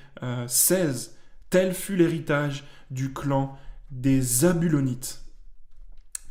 16. 0.48 1.10
Euh, 1.10 1.18
Tel 1.50 1.74
fut 1.74 1.98
l'héritage 1.98 2.64
du 2.90 3.12
clan 3.12 3.60
des 3.90 4.22
Zabulonites. 4.22 5.26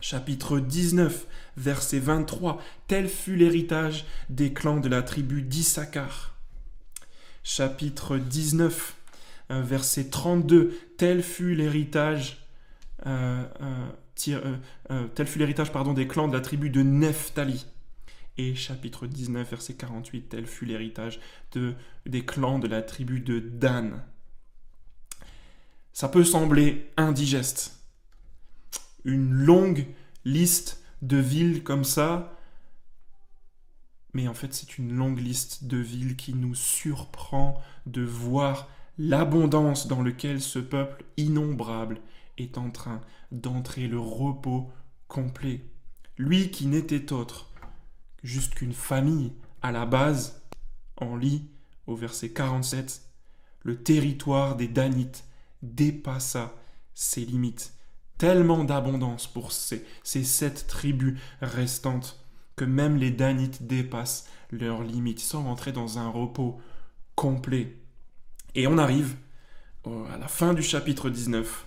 Chapitre 0.00 0.58
19, 0.58 1.26
verset 1.56 1.98
23. 1.98 2.62
Tel 2.86 3.08
fut 3.08 3.36
l'héritage 3.36 4.06
des 4.28 4.52
clans 4.52 4.80
de 4.80 4.88
la 4.88 5.02
tribu 5.02 5.42
d'Issachar. 5.42 6.34
Chapitre 7.42 8.16
19, 8.18 8.96
euh, 9.50 9.62
verset 9.62 10.10
32. 10.10 10.78
Tel 10.96 11.22
fut 11.22 11.54
l'héritage 11.54 12.38
euh, 13.06 13.44
tel 15.14 15.26
fut 15.26 15.38
l'héritage 15.38 15.72
pardon, 15.72 15.92
des 15.92 16.06
clans 16.06 16.28
de 16.28 16.34
la 16.34 16.40
tribu 16.40 16.70
de 16.70 16.82
Nephtali. 16.82 17.66
Et 18.38 18.54
chapitre 18.54 19.06
19, 19.06 19.50
verset 19.50 19.74
48, 19.74 20.28
tel 20.30 20.46
fut 20.46 20.64
l'héritage 20.64 21.20
de, 21.52 21.74
des 22.06 22.24
clans 22.24 22.58
de 22.58 22.68
la 22.68 22.82
tribu 22.82 23.20
de 23.20 23.38
Dan. 23.38 24.02
Ça 25.92 26.08
peut 26.08 26.24
sembler 26.24 26.90
indigeste. 26.96 27.79
Une 29.04 29.32
longue 29.32 29.86
liste 30.24 30.82
de 31.02 31.16
villes 31.16 31.62
comme 31.62 31.84
ça, 31.84 32.36
mais 34.12 34.28
en 34.28 34.34
fait 34.34 34.52
c'est 34.52 34.78
une 34.78 34.92
longue 34.92 35.18
liste 35.18 35.64
de 35.64 35.78
villes 35.78 36.16
qui 36.16 36.34
nous 36.34 36.54
surprend 36.54 37.60
de 37.86 38.02
voir 38.02 38.68
l'abondance 38.98 39.86
dans 39.86 40.02
laquelle 40.02 40.40
ce 40.40 40.58
peuple 40.58 41.04
innombrable 41.16 42.00
est 42.38 42.58
en 42.58 42.70
train 42.70 43.00
d'entrer 43.32 43.88
le 43.88 43.98
repos 43.98 44.70
complet. 45.08 45.64
Lui 46.18 46.50
qui 46.50 46.66
n'était 46.66 47.12
autre 47.12 47.50
juste 48.22 48.54
qu'une 48.54 48.72
famille 48.72 49.32
à 49.62 49.72
la 49.72 49.86
base, 49.86 50.42
on 50.98 51.16
lit 51.16 51.48
au 51.86 51.94
verset 51.94 52.30
47, 52.30 53.02
le 53.62 53.82
territoire 53.82 54.56
des 54.56 54.68
Danites 54.68 55.24
dépassa 55.62 56.54
ses 56.94 57.24
limites. 57.24 57.74
Tellement 58.20 58.64
d'abondance 58.64 59.26
pour 59.26 59.50
ces, 59.50 59.82
sept 60.04 60.66
tribus 60.68 61.18
restantes 61.40 62.22
que 62.54 62.66
même 62.66 62.98
les 62.98 63.10
Danites 63.10 63.66
dépassent 63.66 64.28
leurs 64.50 64.82
limites. 64.82 65.20
sans 65.20 65.42
rentrer 65.42 65.72
dans 65.72 65.98
un 65.98 66.10
repos 66.10 66.60
complet. 67.14 67.78
Et 68.54 68.66
on 68.66 68.76
arrive 68.76 69.16
à 69.86 70.18
la 70.18 70.28
fin 70.28 70.52
du 70.52 70.62
chapitre 70.62 71.08
19 71.08 71.66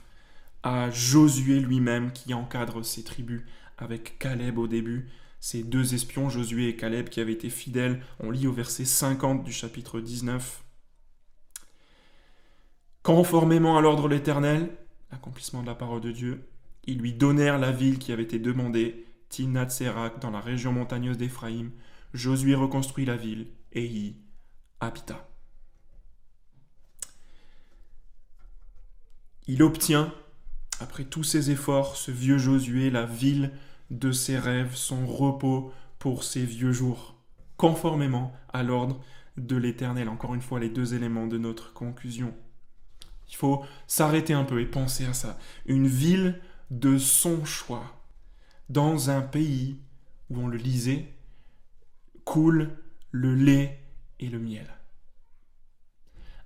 à 0.61 0.91
Josué 0.91 1.59
lui-même 1.59 2.11
qui 2.11 2.35
encadre 2.35 2.85
ces 2.85 3.03
tribus 3.03 3.41
avec 3.79 4.19
Caleb 4.19 4.59
au 4.59 4.67
début. 4.67 5.09
Ces 5.39 5.63
deux 5.63 5.95
espions, 5.95 6.29
Josué 6.29 6.67
et 6.67 6.75
Caleb, 6.75 7.09
qui 7.09 7.19
avaient 7.19 7.33
été 7.33 7.49
fidèles, 7.49 8.05
on 8.19 8.29
lit 8.29 8.45
au 8.45 8.53
verset 8.53 8.85
50 8.85 9.43
du 9.43 9.51
chapitre 9.51 9.99
19. 9.99 10.63
Conformément 13.01 13.75
à 13.75 13.81
l'ordre 13.81 14.07
de 14.07 14.13
l'Éternel, 14.13 14.69
accomplissement 15.13 15.61
de 15.61 15.67
la 15.67 15.75
parole 15.75 16.01
de 16.01 16.11
Dieu, 16.11 16.47
ils 16.85 16.97
lui 16.97 17.13
donnèrent 17.13 17.59
la 17.59 17.71
ville 17.71 17.99
qui 17.99 18.11
avait 18.11 18.23
été 18.23 18.39
demandée, 18.39 19.05
Timnat 19.29 19.69
Serak, 19.69 20.19
dans 20.19 20.31
la 20.31 20.41
région 20.41 20.73
montagneuse 20.73 21.17
d'Éphraïm. 21.17 21.71
Josué 22.13 22.55
reconstruit 22.55 23.05
la 23.05 23.15
ville 23.15 23.47
et 23.71 23.85
y 23.85 24.17
habita. 24.79 25.27
Il 29.47 29.63
obtient, 29.63 30.13
après 30.79 31.03
tous 31.03 31.23
ses 31.23 31.51
efforts, 31.51 31.95
ce 31.95 32.11
vieux 32.11 32.37
Josué, 32.37 32.89
la 32.89 33.05
ville 33.05 33.51
de 33.89 34.11
ses 34.11 34.37
rêves, 34.37 34.75
son 34.75 35.05
repos 35.05 35.71
pour 35.99 36.23
ses 36.23 36.45
vieux 36.45 36.71
jours, 36.71 37.15
conformément 37.57 38.33
à 38.51 38.63
l'ordre 38.63 39.01
de 39.37 39.55
l'Éternel. 39.55 40.09
Encore 40.09 40.35
une 40.35 40.41
fois, 40.41 40.59
les 40.59 40.69
deux 40.69 40.93
éléments 40.93 41.27
de 41.27 41.37
notre 41.37 41.73
conclusion. 41.73 42.33
Il 43.33 43.37
faut 43.37 43.65
s'arrêter 43.87 44.33
un 44.33 44.43
peu 44.43 44.61
et 44.61 44.65
penser 44.67 45.05
à 45.05 45.13
ça. 45.13 45.39
Une 45.65 45.87
ville 45.87 46.39
de 46.69 46.99
son 46.99 47.43
choix, 47.45 48.05
dans 48.69 49.09
un 49.09 49.21
pays 49.23 49.79
où 50.29 50.39
on 50.39 50.47
le 50.47 50.57
lisait, 50.57 51.11
coule 52.25 52.77
le 53.09 53.33
lait 53.33 53.83
et 54.19 54.29
le 54.29 54.37
miel. 54.37 54.67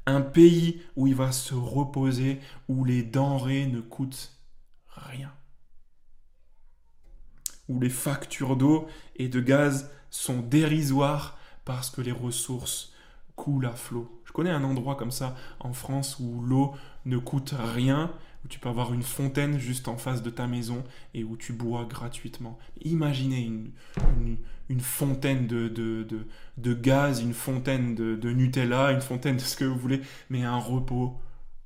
Un 0.06 0.22
pays 0.22 0.82
où 0.96 1.08
il 1.08 1.16
va 1.16 1.34
se 1.34 1.54
reposer, 1.54 2.40
où 2.70 2.86
les 2.86 3.04
denrées 3.04 3.68
ne 3.68 3.82
coûtent 3.82 4.40
rien. 4.88 5.34
Où 7.68 7.82
les 7.82 7.90
factures 7.90 8.56
d'eau 8.56 8.88
et 9.18 9.28
de 9.28 9.42
gaz 9.42 9.92
sont 10.10 10.40
dérisoires 10.40 11.38
parce 11.66 11.90
que 11.90 12.00
les 12.00 12.14
ressources 12.14 12.94
coulent 13.38 13.68
à 13.68 13.76
flot. 13.76 14.12
Je 14.26 14.34
connais 14.34 14.50
un 14.50 14.66
endroit 14.66 14.96
comme 14.96 15.12
ça 15.12 15.36
en 15.62 15.72
France 15.72 16.18
où 16.20 16.42
l'eau 16.42 16.74
ne 17.06 17.18
coûte 17.18 17.54
rien, 17.58 18.12
où 18.44 18.50
tu 18.50 18.60
peux 18.60 18.68
avoir 18.68 18.94
une 18.94 19.04
fontaine 19.04 19.58
juste 19.58 19.88
en 19.88 19.98
face 19.98 20.22
de 20.22 20.30
ta 20.30 20.48
maison 20.48 20.84
et 21.14 21.24
où 21.24 21.38
tu 21.38 21.54
bois 21.54 21.86
gratuitement. 21.86 22.58
Imaginez 22.82 23.50
une, 24.70 24.82
fontaine 24.82 25.48
de, 25.48 25.70
de, 25.70 26.06
de, 26.58 26.74
gaz, 26.74 27.22
une 27.22 27.34
fontaine 27.34 27.96
de, 27.96 28.32
Nutella, 28.32 28.92
une 28.92 29.02
fontaine 29.02 29.38
de 29.38 29.42
ce 29.42 29.56
que 29.56 29.66
vous 29.66 29.78
voulez, 29.78 30.02
mais 30.30 30.44
un 30.44 30.58
repos 30.58 31.22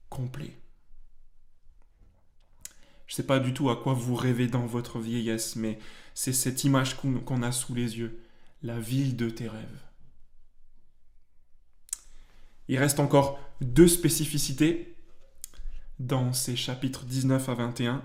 complet. 0.09 0.53
Je 3.07 3.13
ne 3.13 3.15
sais 3.15 3.25
pas 3.25 3.39
du 3.39 3.53
tout 3.53 3.69
à 3.69 3.77
quoi 3.77 3.93
vous 3.93 4.15
rêvez 4.15 4.47
dans 4.47 4.65
votre 4.65 4.99
vieillesse, 4.99 5.55
mais 5.55 5.79
c'est 6.13 6.33
cette 6.33 6.63
image 6.63 6.95
qu'on 6.97 7.41
a 7.41 7.51
sous 7.51 7.73
les 7.73 7.97
yeux, 7.97 8.21
la 8.61 8.79
ville 8.79 9.15
de 9.15 9.29
tes 9.29 9.47
rêves. 9.47 9.90
Il 12.71 12.77
reste 12.77 13.01
encore 13.01 13.37
deux 13.59 13.89
spécificités 13.89 14.95
dans 15.99 16.31
ces 16.31 16.55
chapitres 16.55 17.03
19 17.03 17.49
à 17.49 17.53
21. 17.53 18.01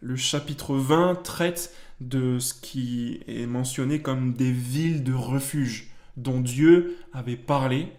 Le 0.00 0.16
chapitre 0.16 0.74
20 0.74 1.16
traite 1.22 1.74
de 2.00 2.38
ce 2.38 2.54
qui 2.54 3.20
est 3.26 3.44
mentionné 3.44 4.00
comme 4.00 4.32
des 4.32 4.52
villes 4.52 5.04
de 5.04 5.12
refuge 5.12 5.90
dont 6.16 6.40
Dieu 6.40 6.96
avait 7.12 7.36
parlé, 7.36 7.92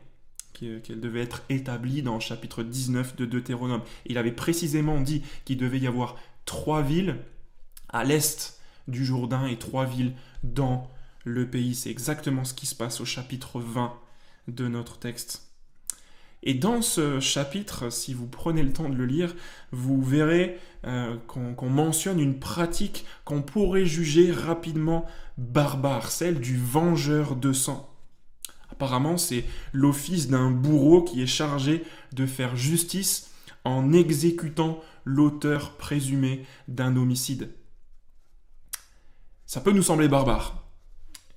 qu'elles 0.53 0.99
devaient 0.99 1.21
être 1.21 1.43
établies 1.49 2.01
dans 2.01 2.15
le 2.15 2.19
chapitre 2.19 2.63
19 2.63 3.15
de 3.15 3.27
Deutéronome. 3.27 3.83
Il 4.07 4.17
avait 4.17 4.31
précisément 4.31 4.99
dit 4.99 5.21
qu'il 5.45 5.57
devait 5.57 5.77
y 5.77 5.85
avoir 5.85 6.15
trois 6.45 6.81
villes 6.81 7.17
à 7.89 8.03
l'est 8.03 8.59
du 8.87 9.05
Jourdain 9.05 9.45
et 9.45 9.59
trois 9.59 9.85
villes 9.85 10.15
dans 10.41 10.89
le 11.25 11.47
pays. 11.47 11.75
C'est 11.75 11.91
exactement 11.91 12.43
ce 12.43 12.55
qui 12.55 12.65
se 12.65 12.73
passe 12.73 13.01
au 13.01 13.05
chapitre 13.05 13.59
20 13.59 13.93
de 14.47 14.67
notre 14.67 14.97
texte. 14.97 15.46
Et 16.43 16.53
dans 16.53 16.81
ce 16.81 17.19
chapitre, 17.19 17.91
si 17.91 18.13
vous 18.13 18.27
prenez 18.27 18.63
le 18.63 18.71
temps 18.71 18.89
de 18.89 18.95
le 18.95 19.05
lire, 19.05 19.35
vous 19.71 20.01
verrez 20.01 20.59
euh, 20.85 21.17
qu'on 21.27 21.69
mentionne 21.69 22.19
une 22.19 22.39
pratique 22.39 23.05
qu'on 23.25 23.41
pourrait 23.41 23.85
juger 23.85 24.31
rapidement 24.31 25.05
barbare, 25.37 26.11
celle 26.11 26.39
du 26.39 26.57
vengeur 26.57 27.35
de 27.35 27.51
sang. 27.53 27.93
Apparemment, 28.71 29.17
c'est 29.17 29.45
l'office 29.73 30.27
d'un 30.27 30.51
bourreau 30.51 31.03
qui 31.03 31.21
est 31.21 31.27
chargé 31.27 31.83
de 32.13 32.25
faire 32.25 32.55
justice 32.55 33.31
en 33.63 33.91
exécutant 33.91 34.79
l'auteur 35.03 35.71
présumé 35.77 36.45
d'un 36.67 36.95
homicide. 36.95 37.51
Ça 39.45 39.61
peut 39.61 39.71
nous 39.71 39.83
sembler 39.83 40.07
barbare. 40.07 40.63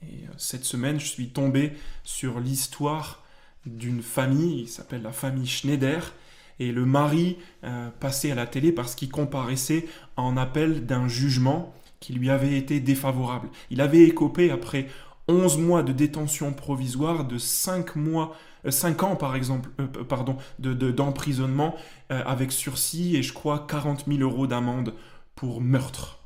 Et 0.03 0.27
euh, 0.27 0.33
cette 0.37 0.65
semaine, 0.65 1.01
je 1.01 1.07
suis 1.07 1.31
tombé 1.31 1.73
sur 2.05 2.41
l'histoire 2.41 3.25
d'une 3.67 4.03
famille, 4.03 4.63
il 4.63 4.69
s'appelle 4.69 5.03
la 5.03 5.13
famille 5.13 5.47
Schneider, 5.47 6.15
et 6.59 6.73
le 6.73 6.85
mari 6.85 7.39
euh, 7.65 7.89
passait 8.01 8.31
à 8.31 8.35
la 8.35 8.47
télé 8.47 8.71
parce 8.71 8.95
qu'il 8.95 9.11
comparaissait 9.11 9.87
en 10.17 10.37
appel 10.37 10.87
d'un 10.87 11.09
jugement 11.09 11.75
qui 12.01 12.13
lui 12.13 12.31
avait 12.31 12.57
été 12.57 12.81
défavorable. 12.81 13.49
Il 13.71 13.81
avait 13.81 14.03
écopé 14.03 14.51
après 14.51 14.87
11 15.29 15.59
mois 15.59 15.83
de 15.83 15.93
détention 15.93 16.53
provisoire, 16.53 17.25
de 17.25 17.39
5 17.39 17.97
mois, 17.97 18.37
5 18.69 19.03
euh, 19.03 19.07
ans 19.07 19.17
par 19.17 19.37
exemple, 19.37 19.71
euh, 19.81 20.05
pardon, 20.05 20.37
d'emprisonnement 20.59 21.75
avec 22.09 22.51
sursis 22.53 23.17
et 23.17 23.23
je 23.23 23.33
crois 23.33 23.67
40 23.69 24.07
000 24.09 24.19
euros 24.21 24.47
d'amende 24.47 24.95
pour 25.35 25.61
meurtre. 25.61 26.19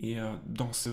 Et 0.00 0.16
dans 0.46 0.72
ce, 0.72 0.90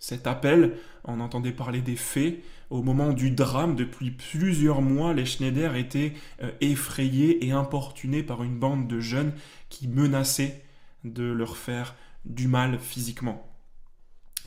cet 0.00 0.26
appel, 0.26 0.76
on 1.04 1.20
entendait 1.20 1.52
parler 1.52 1.80
des 1.80 1.94
faits. 1.94 2.42
Au 2.70 2.82
moment 2.82 3.12
du 3.12 3.30
drame, 3.30 3.76
depuis 3.76 4.10
plusieurs 4.10 4.82
mois, 4.82 5.14
les 5.14 5.26
Schneider 5.26 5.76
étaient 5.76 6.14
effrayés 6.60 7.46
et 7.46 7.52
importunés 7.52 8.22
par 8.22 8.42
une 8.42 8.58
bande 8.58 8.88
de 8.88 9.00
jeunes 9.00 9.32
qui 9.68 9.88
menaçaient 9.88 10.62
de 11.04 11.24
leur 11.24 11.56
faire 11.56 11.94
du 12.24 12.48
mal 12.48 12.78
physiquement. 12.78 13.46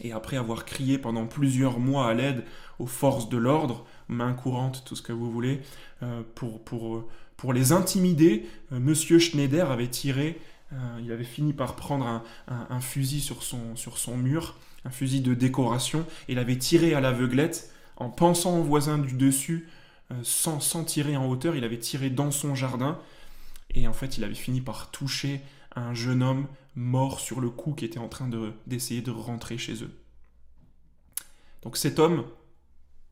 Et 0.02 0.12
après 0.12 0.38
avoir 0.38 0.66
crié 0.66 0.98
pendant 0.98 1.28
plusieurs 1.28 1.80
mois 1.80 2.08
à 2.08 2.14
l'aide 2.14 2.44
aux 2.80 2.88
forces 2.88 3.30
de 3.30 3.38
l'ordre, 3.38 3.86
main 4.08 4.34
courante, 4.34 4.84
tout 4.86 4.96
ce 4.96 5.02
que 5.02 5.14
vous 5.14 5.32
voulez, 5.32 5.62
euh, 6.02 6.24
pour, 6.36 6.64
pour, 6.64 7.08
pour 7.38 7.54
les 7.54 7.72
intimider, 7.72 8.48
euh, 8.72 8.80
Monsieur 8.80 9.20
Schneider 9.20 9.70
avait 9.70 9.88
tiré, 9.88 10.40
euh, 10.74 11.00
il 11.04 11.12
avait 11.12 11.24
fini 11.24 11.54
par 11.54 11.76
prendre 11.76 12.06
un, 12.06 12.24
un, 12.48 12.82
fusil 12.82 13.22
sur 13.22 13.44
son, 13.44 13.76
sur 13.76 13.98
son 14.00 14.18
mur, 14.18 14.58
un 14.86 14.90
fusil 14.90 15.22
de 15.22 15.34
décoration, 15.34 16.06
et 16.28 16.34
il 16.34 16.40
avait 16.40 16.58
tiré 16.58 16.94
à 16.94 17.02
l'aveuglette 17.02 17.72
en 17.98 18.10
pensant 18.10 18.58
au 18.60 18.64
voisin 18.64 18.98
du 18.98 19.14
dessus, 19.14 19.68
sans, 20.24 20.60
sans 20.60 20.84
tirer 20.84 21.16
en 21.16 21.28
hauteur, 21.28 21.56
il 21.56 21.64
avait 21.64 21.80
tiré 21.80 22.10
dans 22.10 22.32
son 22.32 22.56
jardin, 22.56 23.00
et 23.74 23.88
en 23.88 23.94
fait 23.94 24.18
il 24.18 24.24
avait 24.24 24.36
fini 24.36 24.62
par 24.62 24.92
toucher 24.92 25.42
un 25.76 25.94
jeune 25.94 26.22
homme 26.22 26.48
mort 26.76 27.20
sur 27.20 27.40
le 27.40 27.50
coup 27.50 27.74
qui 27.74 27.86
était 27.86 28.00
en 28.00 28.10
train 28.10 28.30
d'essayer 28.68 29.02
de, 29.02 29.12
rentrer 29.12 29.58
chez 29.58 29.84
eux. 29.84 29.92
Donc 31.62 31.78
cet 31.78 32.00
homme, 32.00 32.26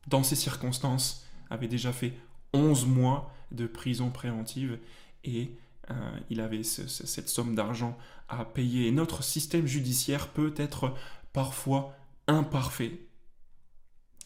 dans 0.08 0.22
ces 0.22 0.36
circonstances, 0.36 1.26
avait 1.50 1.68
déjà 1.68 1.92
fait 1.92 2.12
11 2.52 2.86
mois 2.86 3.32
de 3.50 3.66
prison 3.66 4.10
préventive 4.10 4.78
et 5.24 5.52
euh, 5.90 5.94
il 6.30 6.40
avait 6.40 6.62
cette 6.62 7.28
somme 7.28 7.54
d'argent 7.54 7.96
à 8.28 8.44
payer. 8.44 8.88
Et 8.88 8.92
notre 8.92 9.22
système 9.22 9.66
judiciaire 9.66 10.28
peut 10.28 10.54
être 10.56 10.94
parfois 11.32 11.94
imparfait. 12.26 13.00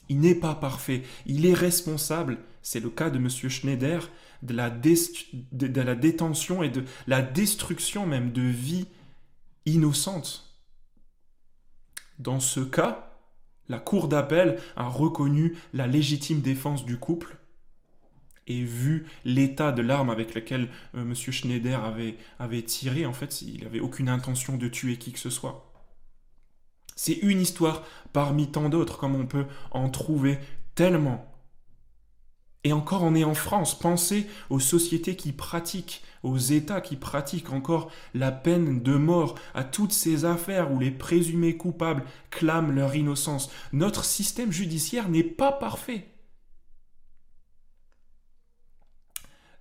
Il 0.08 0.20
n'est 0.20 0.34
pas 0.34 0.54
parfait. 0.54 1.02
Il 1.26 1.46
est 1.46 1.54
responsable, 1.54 2.38
c'est 2.62 2.80
le 2.80 2.90
cas 2.90 3.10
de 3.10 3.18
M. 3.18 3.28
Schneider, 3.28 4.08
de 4.42 4.54
la, 4.54 4.70
détention 4.70 6.62
et 6.62 6.68
de 6.68 6.84
la 7.06 7.22
destruction 7.22 8.06
même 8.06 8.32
de 8.32 8.42
vies 8.42 8.86
innocentes. 9.64 10.56
Dans 12.18 12.40
ce 12.40 12.60
cas, 12.60 13.18
la 13.68 13.78
Cour 13.78 14.08
d'appel 14.08 14.60
a 14.76 14.88
reconnu 14.88 15.56
la 15.74 15.86
légitime 15.86 16.40
défense 16.40 16.84
du 16.84 16.96
couple 16.98 17.36
et 18.46 18.62
vu 18.62 19.06
l'état 19.24 19.72
de 19.72 19.82
l'arme 19.82 20.08
avec 20.08 20.34
laquelle 20.34 20.68
euh, 20.94 21.02
M. 21.02 21.14
Schneider 21.14 21.82
avait 22.38 22.62
tiré, 22.62 23.04
en 23.04 23.12
fait, 23.12 23.42
il 23.42 23.64
n'avait 23.64 23.80
aucune 23.80 24.08
intention 24.08 24.56
de 24.56 24.68
tuer 24.68 24.98
qui 24.98 25.12
que 25.12 25.18
ce 25.18 25.30
soit. 25.30 25.65
C'est 26.96 27.12
une 27.12 27.40
histoire 27.40 27.84
parmi 28.12 28.50
tant 28.50 28.68
d'autres, 28.68 28.98
comme 28.98 29.14
on 29.14 29.26
peut 29.26 29.46
en 29.70 29.90
trouver 29.90 30.38
tellement. 30.74 31.30
Et 32.64 32.72
encore, 32.72 33.04
on 33.04 33.14
est 33.14 33.22
en 33.22 33.34
France. 33.34 33.78
Pensez 33.78 34.26
aux 34.50 34.58
sociétés 34.58 35.14
qui 35.14 35.30
pratiquent, 35.30 36.02
aux 36.24 36.38
États 36.38 36.80
qui 36.80 36.96
pratiquent 36.96 37.52
encore 37.52 37.92
la 38.12 38.32
peine 38.32 38.82
de 38.82 38.96
mort, 38.96 39.36
à 39.54 39.62
toutes 39.62 39.92
ces 39.92 40.24
affaires 40.24 40.72
où 40.72 40.80
les 40.80 40.90
présumés 40.90 41.56
coupables 41.56 42.02
clament 42.30 42.72
leur 42.72 42.96
innocence. 42.96 43.50
Notre 43.72 44.04
système 44.04 44.50
judiciaire 44.50 45.08
n'est 45.08 45.22
pas 45.22 45.52
parfait. 45.52 46.08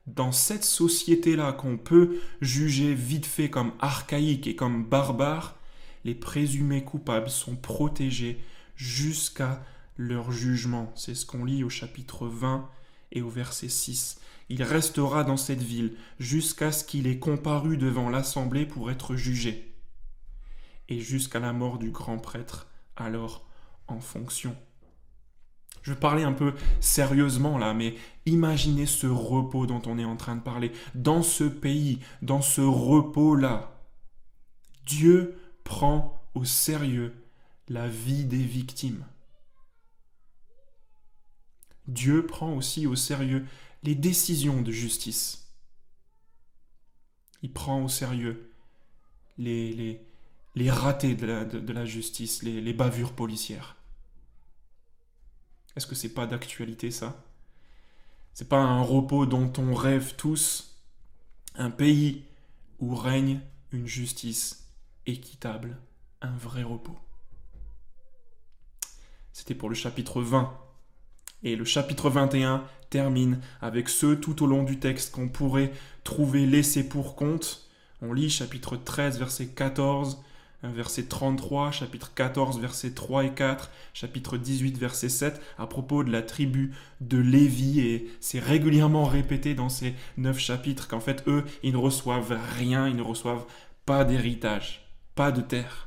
Dans 0.08 0.32
cette 0.32 0.64
société-là 0.64 1.52
qu'on 1.52 1.78
peut 1.78 2.20
juger 2.42 2.96
vite 2.96 3.26
fait 3.26 3.50
comme 3.50 3.74
archaïque 3.80 4.48
et 4.48 4.56
comme 4.56 4.84
barbare, 4.84 5.58
les 6.06 6.16
présumés 6.16 6.84
coupables 6.84 7.32
sont 7.32 7.56
protégés 7.56 8.40
jusqu'à 8.76 9.66
leur 9.98 10.32
jugement. 10.32 10.94
C'est 10.96 11.16
ce 11.16 11.26
qu'on 11.26 11.44
lit 11.44 11.64
au 11.64 11.70
chapitre 11.70 12.28
20 12.28 12.70
et 13.12 13.22
au 13.24 13.30
verset 13.30 13.70
6. 13.70 14.22
Il 14.50 14.62
restera 14.62 15.24
dans 15.24 15.36
cette 15.36 15.64
ville 15.64 15.98
jusqu'à 16.20 16.72
ce 16.72 16.84
qu'il 16.84 17.08
ait 17.08 17.18
comparu 17.18 17.76
devant 17.78 18.10
l'assemblée 18.10 18.68
pour 18.68 18.92
être 18.92 19.16
jugé, 19.16 19.74
et 20.88 21.00
jusqu'à 21.00 21.40
la 21.40 21.52
mort 21.52 21.80
du 21.80 21.90
grand 21.90 22.20
prêtre, 22.20 22.68
alors 22.96 23.48
en 23.88 24.00
fonction. 24.00 24.56
Je 25.82 25.94
parler 25.94 26.24
un 26.24 26.34
peu 26.34 26.54
sérieusement 26.80 27.58
là, 27.58 27.74
mais 27.74 27.96
imaginez 28.28 28.86
ce 28.86 29.08
repos 29.08 29.66
dont 29.66 29.82
on 29.88 29.98
est 29.98 30.06
en 30.06 30.18
train 30.18 30.36
de 30.36 30.42
parler. 30.42 30.72
Dans 30.94 31.24
ce 31.24 31.44
pays, 31.44 32.00
dans 32.22 32.42
ce 32.42 32.62
repos-là, 32.62 33.82
Dieu 34.86 35.40
prend 35.66 36.24
au 36.36 36.46
sérieux 36.46 37.14
la 37.68 37.90
vie 37.90 38.24
des 38.24 38.44
victimes. 38.44 39.06
Dieu 41.88 42.26
prend 42.26 42.54
aussi 42.54 42.88
au 42.88 42.96
sérieux 42.96 43.46
les 43.84 43.96
décisions 43.96 44.62
de 44.62 44.72
justice. 44.72 45.52
Il 47.42 47.52
prend 47.52 47.84
au 47.84 47.90
sérieux 47.90 48.52
les, 49.38 50.00
ratés 50.68 51.16
de 51.16 51.26
la, 51.26 51.44
de, 51.44 51.74
la 51.74 51.86
justice, 51.86 52.42
les, 52.44 52.62
les, 52.62 52.74
bavures 52.74 53.14
policières. 53.14 53.76
Est-ce 55.76 55.88
que 55.88 55.96
c'est 55.96 56.14
pas 56.14 56.26
d'actualité 56.26 56.90
ça? 56.90 57.24
C'est 58.34 58.50
pas 58.50 58.62
un 58.62 58.82
repos 58.82 59.26
dont 59.26 59.52
on 59.58 59.74
rêve 59.74 60.16
tous? 60.16 60.80
Un 61.56 61.72
pays 61.72 62.24
où 62.80 62.96
règne 62.96 63.42
une 63.72 63.88
justice 63.88 64.65
équitable, 65.06 65.78
un 66.22 66.36
vrai 66.36 66.64
repos. 66.64 66.98
C'était 69.34 69.56
pour 69.56 69.70
le 69.70 69.76
chapitre 69.76 70.22
20 70.22 70.54
et 71.44 71.56
le 71.56 71.66
chapitre 71.66 72.10
21 72.10 72.64
termine 72.90 73.40
avec 73.62 73.90
ceux 73.90 74.20
tout 74.20 74.44
au 74.44 74.48
long 74.48 74.64
du 74.64 74.80
texte 74.80 75.14
qu'on 75.14 75.30
pourrait 75.30 75.72
trouver 76.04 76.46
laissés 76.46 76.88
pour 76.88 77.16
compte. 77.16 77.70
On 78.02 78.14
lit 78.14 78.30
chapitre 78.30 78.78
13, 78.78 79.20
verset 79.20 79.48
14, 79.48 80.24
verset 80.64 81.04
33, 81.04 81.72
chapitre 81.72 82.14
14, 82.14 82.60
versets 82.60 82.92
3 82.92 83.26
et 83.26 83.34
4, 83.34 83.70
chapitre 83.94 84.38
18, 84.38 84.78
verset 84.78 85.10
7, 85.10 85.42
à 85.58 85.68
propos 85.68 86.04
de 86.04 86.12
la 86.12 86.22
tribu 86.22 86.74
de 87.02 87.18
Lévi, 87.18 87.82
et 87.82 88.10
c'est 88.20 88.40
régulièrement 88.40 89.06
répété 89.06 89.54
dans 89.54 89.70
ces 89.70 89.94
neuf 90.18 90.40
chapitres 90.40 90.88
qu'en 90.88 91.00
fait, 91.00 91.24
eux, 91.28 91.44
ils 91.64 91.74
ne 91.74 91.78
reçoivent 91.78 92.38
rien, 92.58 92.88
ils 92.88 92.96
ne 92.96 93.02
reçoivent 93.02 93.46
pas 93.86 94.04
d'héritage, 94.04 94.85
pas 95.16 95.32
de 95.32 95.42
terre. 95.42 95.86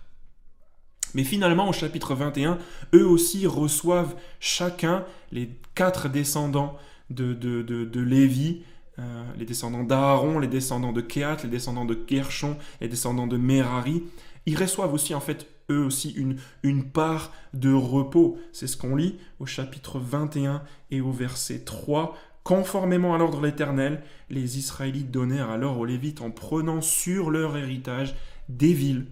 Mais 1.15 1.25
finalement, 1.25 1.69
au 1.69 1.73
chapitre 1.73 2.15
21, 2.15 2.59
eux 2.95 3.07
aussi 3.07 3.47
reçoivent 3.47 4.15
chacun 4.41 5.05
les 5.33 5.51
quatre 5.75 6.09
descendants 6.09 6.77
de, 7.11 8.01
Lévi, 8.01 8.63
euh, 8.99 9.25
les 9.39 9.47
descendants 9.47 9.85
d'Aaron, 9.85 10.39
les 10.39 10.49
descendants 10.49 10.93
de 10.93 11.01
Kéat, 11.01 11.39
les 11.45 11.49
descendants 11.49 11.87
de 11.87 11.99
Gershon, 12.09 12.57
les 12.81 12.89
descendants 12.89 13.27
de 13.27 13.37
Merari. 13.37 14.03
Ils 14.47 14.59
reçoivent 14.59 14.93
aussi, 14.93 15.15
en 15.15 15.21
fait, 15.21 15.47
eux 15.71 15.83
aussi, 15.83 16.11
une, 16.11 16.37
une 16.63 16.85
part 16.85 17.33
de 17.55 17.73
repos. 17.73 18.39
C'est 18.53 18.67
ce 18.67 18.77
qu'on 18.77 18.97
lit 18.97 19.19
au 19.39 19.47
chapitre 19.47 19.99
21 19.99 20.63
et 20.91 21.01
au 21.01 21.11
verset 21.11 21.61
3. 21.61 22.17
Conformément 22.45 23.15
à 23.15 23.19
l'ordre 23.19 23.41
de 23.41 23.47
l'Éternel, 23.47 24.03
les 24.31 24.59
Israélites 24.59 25.11
donnèrent 25.11 25.51
alors 25.51 25.79
aux 25.79 25.85
Lévites 25.85 26.23
en 26.23 26.31
prenant 26.31 26.81
sur 26.81 27.31
leur 27.31 27.57
héritage 27.57 28.15
des 28.49 28.73
villes 28.73 29.07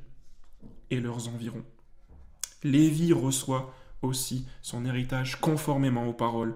et 0.90 1.00
leurs 1.00 1.28
environs. 1.28 1.64
Lévi 2.62 3.12
reçoit 3.12 3.74
aussi 4.02 4.46
son 4.62 4.84
héritage 4.84 5.40
conformément 5.40 6.06
aux 6.06 6.12
paroles 6.12 6.54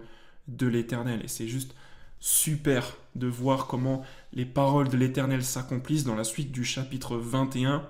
de 0.48 0.66
l'Éternel. 0.66 1.22
Et 1.24 1.28
c'est 1.28 1.48
juste 1.48 1.74
super 2.18 2.96
de 3.14 3.26
voir 3.26 3.66
comment 3.66 4.02
les 4.32 4.44
paroles 4.44 4.88
de 4.88 4.96
l'Éternel 4.96 5.44
s'accomplissent 5.44 6.04
dans 6.04 6.14
la 6.14 6.24
suite 6.24 6.52
du 6.52 6.64
chapitre 6.64 7.16
21. 7.16 7.86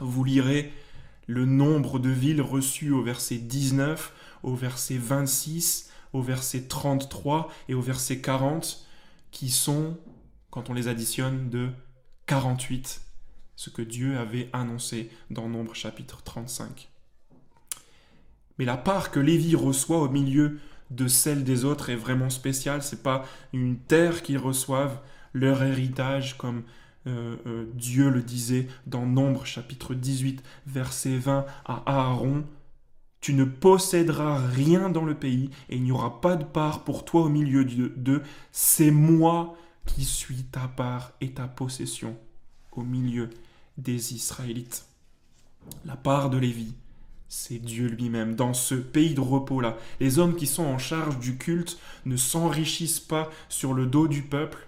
Vous 0.00 0.24
lirez 0.24 0.72
le 1.26 1.44
nombre 1.44 1.98
de 1.98 2.08
villes 2.08 2.40
reçues 2.40 2.90
au 2.90 3.02
verset 3.02 3.36
19, 3.36 4.12
au 4.42 4.54
verset 4.54 4.96
26, 4.96 5.90
au 6.12 6.22
verset 6.22 6.62
33 6.62 7.52
et 7.68 7.74
au 7.74 7.82
verset 7.82 8.20
40, 8.20 8.86
qui 9.30 9.50
sont, 9.50 9.98
quand 10.50 10.70
on 10.70 10.74
les 10.74 10.88
additionne, 10.88 11.50
de 11.50 11.68
48, 12.26 13.02
ce 13.58 13.70
que 13.70 13.82
Dieu 13.82 14.16
avait 14.16 14.48
annoncé 14.52 15.10
dans 15.30 15.48
Nombre 15.48 15.74
chapitre 15.74 16.22
35. 16.22 16.88
Mais 18.56 18.64
la 18.64 18.76
part 18.76 19.10
que 19.10 19.18
Lévi 19.18 19.56
reçoit 19.56 19.98
au 19.98 20.08
milieu 20.08 20.60
de 20.92 21.08
celle 21.08 21.42
des 21.42 21.64
autres 21.64 21.90
est 21.90 21.96
vraiment 21.96 22.30
spéciale. 22.30 22.84
C'est 22.84 23.02
pas 23.02 23.24
une 23.52 23.76
terre 23.76 24.22
qu'ils 24.22 24.38
reçoivent, 24.38 25.00
leur 25.32 25.60
héritage, 25.64 26.38
comme 26.38 26.62
euh, 27.08 27.34
euh, 27.46 27.66
Dieu 27.74 28.10
le 28.10 28.22
disait 28.22 28.68
dans 28.86 29.06
Nombre 29.06 29.44
chapitre 29.44 29.92
18, 29.92 30.40
verset 30.68 31.16
20 31.16 31.44
à 31.64 31.82
Aaron. 31.86 32.44
Tu 33.20 33.34
ne 33.34 33.42
posséderas 33.42 34.38
rien 34.38 34.88
dans 34.88 35.04
le 35.04 35.16
pays 35.16 35.50
et 35.68 35.74
il 35.74 35.82
n'y 35.82 35.90
aura 35.90 36.20
pas 36.20 36.36
de 36.36 36.44
part 36.44 36.84
pour 36.84 37.04
toi 37.04 37.22
au 37.22 37.28
milieu 37.28 37.64
d'eux. 37.64 38.22
C'est 38.52 38.92
moi 38.92 39.56
qui 39.84 40.04
suis 40.04 40.44
ta 40.44 40.68
part 40.68 41.10
et 41.20 41.32
ta 41.32 41.48
possession 41.48 42.16
au 42.70 42.82
milieu 42.82 43.30
des 43.78 44.14
Israélites. 44.14 44.84
La 45.84 45.96
part 45.96 46.30
de 46.30 46.36
Lévi, 46.38 46.74
c'est 47.28 47.58
Dieu 47.58 47.88
lui-même. 47.88 48.34
Dans 48.34 48.54
ce 48.54 48.74
pays 48.74 49.14
de 49.14 49.20
repos-là, 49.20 49.76
les 50.00 50.18
hommes 50.18 50.36
qui 50.36 50.46
sont 50.46 50.64
en 50.64 50.78
charge 50.78 51.18
du 51.18 51.36
culte 51.36 51.78
ne 52.04 52.16
s'enrichissent 52.16 53.00
pas 53.00 53.30
sur 53.48 53.74
le 53.74 53.86
dos 53.86 54.08
du 54.08 54.22
peuple. 54.22 54.66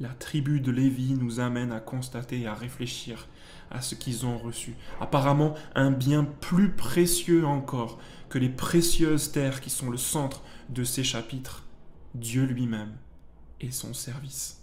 La 0.00 0.08
tribu 0.08 0.60
de 0.60 0.70
Lévi 0.70 1.14
nous 1.14 1.40
amène 1.40 1.72
à 1.72 1.80
constater 1.80 2.40
et 2.40 2.46
à 2.46 2.54
réfléchir 2.54 3.28
à 3.70 3.80
ce 3.80 3.94
qu'ils 3.94 4.26
ont 4.26 4.38
reçu. 4.38 4.74
Apparemment, 5.00 5.54
un 5.74 5.90
bien 5.90 6.24
plus 6.24 6.70
précieux 6.70 7.46
encore 7.46 7.98
que 8.28 8.38
les 8.38 8.48
précieuses 8.48 9.32
terres 9.32 9.60
qui 9.60 9.70
sont 9.70 9.90
le 9.90 9.96
centre 9.96 10.42
de 10.68 10.84
ces 10.84 11.04
chapitres, 11.04 11.64
Dieu 12.14 12.44
lui-même 12.44 12.96
et 13.60 13.70
son 13.70 13.94
service. 13.94 14.60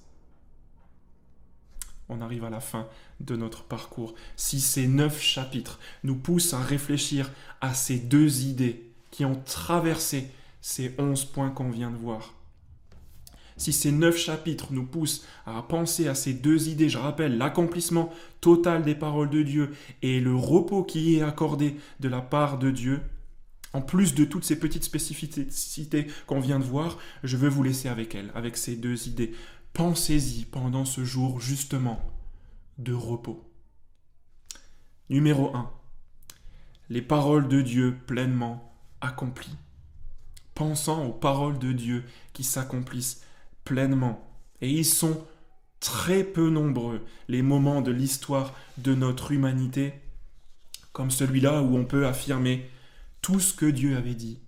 On 2.09 2.21
arrive 2.21 2.43
à 2.43 2.49
la 2.49 2.59
fin 2.59 2.87
de 3.25 3.35
notre 3.35 3.63
parcours. 3.63 4.13
Si 4.35 4.59
ces 4.59 4.87
neuf 4.87 5.21
chapitres 5.21 5.79
nous 6.03 6.15
poussent 6.15 6.53
à 6.53 6.61
réfléchir 6.61 7.31
à 7.61 7.73
ces 7.73 7.97
deux 7.97 8.41
idées 8.43 8.91
qui 9.11 9.25
ont 9.25 9.41
traversé 9.45 10.27
ces 10.61 10.93
onze 10.97 11.25
points 11.25 11.49
qu'on 11.49 11.69
vient 11.69 11.91
de 11.91 11.97
voir, 11.97 12.33
si 13.61 13.73
ces 13.73 13.91
neuf 13.91 14.17
chapitres 14.17 14.73
nous 14.73 14.85
poussent 14.85 15.23
à 15.45 15.61
penser 15.61 16.07
à 16.07 16.15
ces 16.15 16.33
deux 16.33 16.69
idées, 16.69 16.89
je 16.89 16.97
rappelle 16.97 17.37
l'accomplissement 17.37 18.11
total 18.39 18.83
des 18.83 18.95
paroles 18.95 19.29
de 19.29 19.43
Dieu 19.43 19.75
et 20.01 20.19
le 20.19 20.35
repos 20.35 20.83
qui 20.83 21.17
est 21.17 21.21
accordé 21.21 21.75
de 21.99 22.09
la 22.09 22.21
part 22.21 22.57
de 22.57 22.71
Dieu, 22.71 23.01
en 23.73 23.81
plus 23.81 24.15
de 24.15 24.25
toutes 24.25 24.45
ces 24.45 24.59
petites 24.59 24.83
spécificités 24.83 26.07
qu'on 26.25 26.39
vient 26.39 26.59
de 26.59 26.63
voir, 26.63 26.97
je 27.23 27.37
veux 27.37 27.49
vous 27.49 27.61
laisser 27.61 27.87
avec 27.87 28.15
elles, 28.15 28.31
avec 28.33 28.57
ces 28.57 28.75
deux 28.75 29.07
idées. 29.07 29.31
Pensez-y 29.73 30.45
pendant 30.45 30.83
ce 30.83 31.05
jour 31.05 31.39
justement 31.39 32.01
de 32.83 32.93
repos. 32.93 33.47
Numéro 35.09 35.55
1. 35.55 35.69
Les 36.89 37.01
paroles 37.01 37.47
de 37.47 37.61
Dieu 37.61 37.97
pleinement 38.07 38.73
accomplies. 39.01 39.55
Pensant 40.55 41.05
aux 41.05 41.13
paroles 41.13 41.59
de 41.59 41.71
Dieu 41.71 42.03
qui 42.33 42.43
s'accomplissent 42.43 43.23
pleinement. 43.63 44.27
Et 44.61 44.69
ils 44.69 44.85
sont 44.85 45.25
très 45.79 46.23
peu 46.23 46.49
nombreux, 46.49 47.03
les 47.27 47.41
moments 47.41 47.81
de 47.81 47.91
l'histoire 47.91 48.53
de 48.77 48.93
notre 48.93 49.31
humanité, 49.31 49.93
comme 50.93 51.11
celui-là 51.11 51.61
où 51.61 51.75
on 51.75 51.85
peut 51.85 52.05
affirmer 52.05 52.69
tout 53.21 53.39
ce 53.39 53.53
que 53.53 53.65
Dieu 53.65 53.97
avait 53.97 54.15
dit 54.15 54.39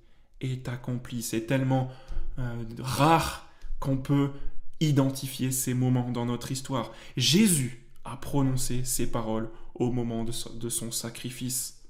est 0.42 0.68
accompli. 0.70 1.24
C'est 1.24 1.46
tellement 1.46 1.92
euh, 2.40 2.64
rare 2.80 3.50
qu'on 3.80 3.98
peut 3.98 4.32
identifier 4.80 5.52
ces 5.52 5.74
moments 5.74 6.12
dans 6.12 6.26
notre 6.26 6.52
histoire. 6.52 6.92
Jésus 7.18 7.83
a 8.06 8.18
prononcé 8.18 8.84
ces 8.84 9.10
paroles 9.10 9.50
au 9.76 9.92
moment 9.92 10.24
de 10.24 10.70
son 10.70 10.92
sacrifice. 10.92 11.84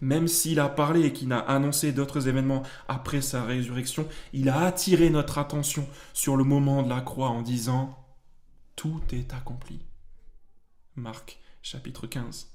Même 0.00 0.28
s'il 0.28 0.60
a 0.60 0.68
parlé 0.68 1.02
et 1.02 1.12
qu'il 1.12 1.32
a 1.32 1.38
annoncé 1.38 1.92
d'autres 1.92 2.26
événements 2.26 2.62
après 2.88 3.20
sa 3.20 3.44
résurrection, 3.44 4.08
il 4.32 4.48
a 4.48 4.60
attiré 4.62 5.10
notre 5.10 5.38
attention 5.38 5.86
sur 6.14 6.36
le 6.36 6.44
moment 6.44 6.82
de 6.82 6.88
la 6.88 7.02
croix 7.02 7.28
en 7.28 7.42
disant⁇ 7.42 7.84
Tout 8.76 9.02
est 9.12 9.34
accompli⁇ 9.34 9.76
Marc 10.96 11.38
chapitre 11.62 12.06
15. 12.06 12.48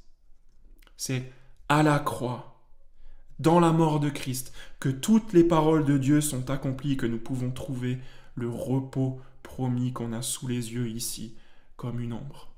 C'est 0.97 1.31
à 1.69 1.83
la 1.83 1.99
croix, 1.99 2.63
dans 3.37 3.59
la 3.59 3.71
mort 3.71 3.99
de 3.99 4.09
Christ, 4.09 4.51
que 4.79 4.89
toutes 4.89 5.33
les 5.33 5.43
paroles 5.43 5.85
de 5.85 5.99
Dieu 5.99 6.21
sont 6.21 6.49
accomplies 6.49 6.93
et 6.93 6.97
que 6.97 7.05
nous 7.05 7.19
pouvons 7.19 7.51
trouver 7.51 7.99
le 8.33 8.49
repos 8.49 9.21
promis 9.43 9.93
qu'on 9.93 10.13
a 10.13 10.23
sous 10.23 10.47
les 10.47 10.73
yeux 10.73 10.89
ici 10.89 11.35
comme 11.75 11.99
une 11.99 12.13
ombre. 12.13 12.54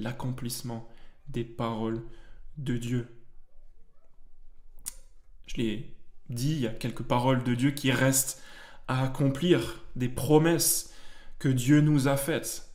L'accomplissement 0.00 0.88
des 1.28 1.44
paroles 1.44 2.02
de 2.56 2.76
Dieu. 2.76 3.08
Je 5.46 5.56
l'ai 5.56 5.96
dit, 6.28 6.52
il 6.52 6.60
y 6.60 6.66
a 6.66 6.72
quelques 6.72 7.02
paroles 7.02 7.44
de 7.44 7.54
Dieu 7.54 7.70
qui 7.72 7.92
restent 7.92 8.42
à 8.88 9.04
accomplir, 9.04 9.84
des 9.96 10.08
promesses 10.08 10.92
que 11.38 11.48
Dieu 11.48 11.80
nous 11.80 12.08
a 12.08 12.16
faites, 12.16 12.72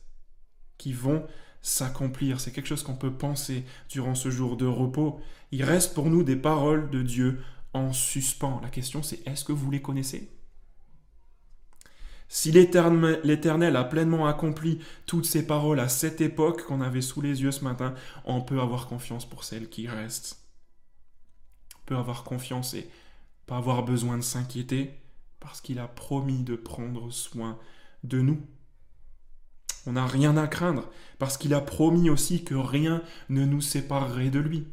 qui 0.78 0.92
vont 0.92 1.26
s'accomplir. 1.62 2.40
C'est 2.40 2.52
quelque 2.52 2.68
chose 2.68 2.82
qu'on 2.82 2.96
peut 2.96 3.12
penser 3.12 3.64
durant 3.88 4.14
ce 4.14 4.30
jour 4.30 4.56
de 4.56 4.66
repos. 4.66 5.20
Il 5.50 5.64
reste 5.64 5.94
pour 5.94 6.10
nous 6.10 6.22
des 6.22 6.36
paroles 6.36 6.90
de 6.90 7.02
Dieu 7.02 7.42
en 7.72 7.92
suspens. 7.92 8.60
La 8.62 8.70
question 8.70 9.02
c'est 9.02 9.26
est-ce 9.26 9.44
que 9.44 9.52
vous 9.52 9.70
les 9.70 9.82
connaissez? 9.82 10.35
Si 12.28 12.50
l'Éternel 12.50 13.76
a 13.76 13.84
pleinement 13.84 14.26
accompli 14.26 14.80
toutes 15.06 15.26
ces 15.26 15.46
paroles 15.46 15.80
à 15.80 15.88
cette 15.88 16.20
époque 16.20 16.64
qu'on 16.64 16.80
avait 16.80 17.00
sous 17.00 17.20
les 17.20 17.42
yeux 17.42 17.52
ce 17.52 17.64
matin, 17.64 17.94
on 18.24 18.40
peut 18.40 18.60
avoir 18.60 18.88
confiance 18.88 19.28
pour 19.28 19.44
celles 19.44 19.68
qui 19.68 19.86
restent. 19.86 20.40
On 21.76 21.86
peut 21.86 21.96
avoir 21.96 22.24
confiance 22.24 22.74
et 22.74 22.88
pas 23.46 23.56
avoir 23.56 23.84
besoin 23.84 24.16
de 24.16 24.22
s'inquiéter 24.22 24.98
parce 25.38 25.60
qu'il 25.60 25.78
a 25.78 25.86
promis 25.86 26.42
de 26.42 26.56
prendre 26.56 27.12
soin 27.12 27.58
de 28.02 28.20
nous. 28.20 28.40
On 29.86 29.92
n'a 29.92 30.06
rien 30.06 30.36
à 30.36 30.48
craindre 30.48 30.90
parce 31.20 31.36
qu'il 31.38 31.54
a 31.54 31.60
promis 31.60 32.10
aussi 32.10 32.42
que 32.42 32.56
rien 32.56 33.02
ne 33.28 33.44
nous 33.44 33.60
séparerait 33.60 34.30
de 34.30 34.40
lui. 34.40 34.66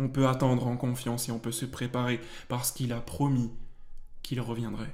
On 0.00 0.08
peut 0.08 0.26
attendre 0.26 0.66
en 0.66 0.76
confiance 0.76 1.28
et 1.28 1.32
on 1.32 1.38
peut 1.38 1.52
se 1.52 1.64
préparer 1.64 2.20
parce 2.48 2.72
qu'il 2.72 2.92
a 2.92 3.00
promis 3.00 3.52
qu'il 4.24 4.40
reviendrait. 4.40 4.92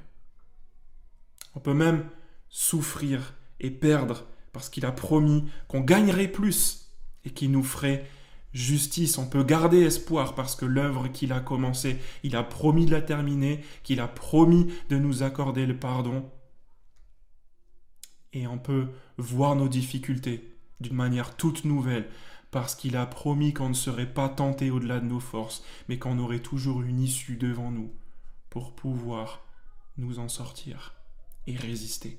On 1.54 1.60
peut 1.60 1.74
même 1.74 2.08
souffrir 2.48 3.34
et 3.60 3.70
perdre 3.70 4.26
parce 4.52 4.68
qu'il 4.68 4.86
a 4.86 4.92
promis 4.92 5.44
qu'on 5.68 5.80
gagnerait 5.80 6.28
plus 6.28 6.92
et 7.24 7.30
qu'il 7.30 7.50
nous 7.50 7.62
ferait 7.62 8.08
justice. 8.52 9.18
On 9.18 9.28
peut 9.28 9.44
garder 9.44 9.82
espoir 9.82 10.34
parce 10.34 10.56
que 10.56 10.64
l'œuvre 10.64 11.08
qu'il 11.08 11.32
a 11.32 11.40
commencée, 11.40 11.98
il 12.22 12.36
a 12.36 12.42
promis 12.42 12.86
de 12.86 12.90
la 12.90 13.02
terminer, 13.02 13.64
qu'il 13.82 14.00
a 14.00 14.08
promis 14.08 14.72
de 14.88 14.98
nous 14.98 15.22
accorder 15.22 15.66
le 15.66 15.78
pardon. 15.78 16.30
Et 18.32 18.46
on 18.46 18.58
peut 18.58 18.88
voir 19.18 19.56
nos 19.56 19.68
difficultés 19.68 20.56
d'une 20.80 20.94
manière 20.94 21.36
toute 21.36 21.64
nouvelle 21.64 22.08
parce 22.50 22.74
qu'il 22.74 22.96
a 22.96 23.06
promis 23.06 23.52
qu'on 23.52 23.68
ne 23.68 23.74
serait 23.74 24.12
pas 24.12 24.28
tenté 24.28 24.70
au-delà 24.70 24.98
de 24.98 25.06
nos 25.06 25.20
forces, 25.20 25.62
mais 25.88 25.98
qu'on 25.98 26.18
aurait 26.18 26.40
toujours 26.40 26.82
une 26.82 27.00
issue 27.00 27.36
devant 27.36 27.70
nous 27.70 27.92
pour 28.48 28.74
pouvoir 28.74 29.44
nous 29.96 30.18
en 30.18 30.28
sortir 30.28 30.99
et 31.46 31.56
résister. 31.56 32.18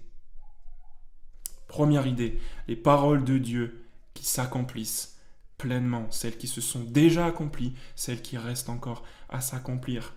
Première 1.67 2.07
idée, 2.07 2.39
les 2.67 2.76
paroles 2.76 3.24
de 3.24 3.38
Dieu 3.38 3.86
qui 4.13 4.26
s'accomplissent 4.26 5.17
pleinement, 5.57 6.07
celles 6.09 6.38
qui 6.38 6.47
se 6.47 6.59
sont 6.59 6.84
déjà 6.84 7.28
accomplies, 7.28 7.74
celles 7.95 8.22
qui 8.22 8.38
restent 8.38 8.69
encore 8.69 9.03
à 9.30 9.41
s'accomplir. 9.41 10.13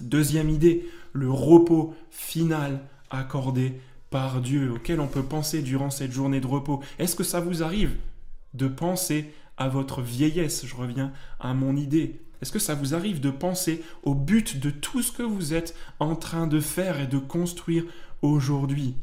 Deuxième 0.00 0.50
idée, 0.50 0.88
le 1.12 1.30
repos 1.30 1.94
final 2.10 2.80
accordé 3.10 3.80
par 4.10 4.40
Dieu, 4.40 4.72
auquel 4.72 5.00
on 5.00 5.08
peut 5.08 5.22
penser 5.22 5.62
durant 5.62 5.90
cette 5.90 6.12
journée 6.12 6.40
de 6.40 6.46
repos. 6.46 6.82
Est-ce 6.98 7.16
que 7.16 7.24
ça 7.24 7.40
vous 7.40 7.62
arrive 7.62 7.96
de 8.54 8.68
penser 8.68 9.32
à 9.56 9.68
votre 9.68 10.02
vieillesse? 10.02 10.66
Je 10.66 10.74
reviens 10.74 11.12
à 11.40 11.54
mon 11.54 11.76
idée. 11.76 12.20
Est-ce 12.42 12.52
que 12.52 12.58
ça 12.58 12.74
vous 12.74 12.94
arrive 12.94 13.20
de 13.20 13.30
penser 13.30 13.82
au 14.02 14.14
but 14.14 14.58
de 14.58 14.70
tout 14.70 15.00
ce 15.00 15.12
que 15.12 15.22
vous 15.22 15.54
êtes 15.54 15.74
en 16.00 16.16
train 16.16 16.46
de 16.46 16.60
faire 16.60 17.00
et 17.00 17.06
de 17.06 17.18
construire 17.18 17.84
aujourd'hui. 18.22 18.96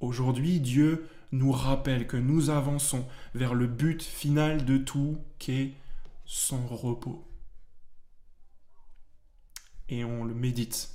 Aujourd'hui, 0.00 0.60
Dieu 0.60 1.08
nous 1.32 1.50
rappelle 1.50 2.06
que 2.06 2.16
nous 2.16 2.50
avançons 2.50 3.06
vers 3.34 3.54
le 3.54 3.66
but 3.66 4.02
final 4.02 4.64
de 4.64 4.78
tout, 4.78 5.18
qu'est 5.38 5.72
son 6.24 6.66
repos. 6.66 7.26
Et 9.88 10.04
on 10.04 10.24
le 10.24 10.34
médite 10.34 10.90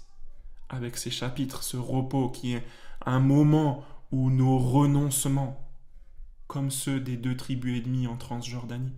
avec 0.70 0.98
ces 0.98 1.12
chapitres, 1.12 1.64
ce 1.64 1.78
repos 1.78 2.30
qui 2.30 2.54
est 2.54 2.64
un 3.06 3.20
moment 3.20 3.84
où 4.12 4.30
nos 4.30 4.58
renoncements, 4.58 5.68
comme 6.48 6.72
ceux 6.72 7.00
des 7.00 7.18
deux 7.18 7.36
tribus 7.36 7.82
ennemies 7.82 8.08
en 8.08 8.18
Transjordanie, 8.18 8.94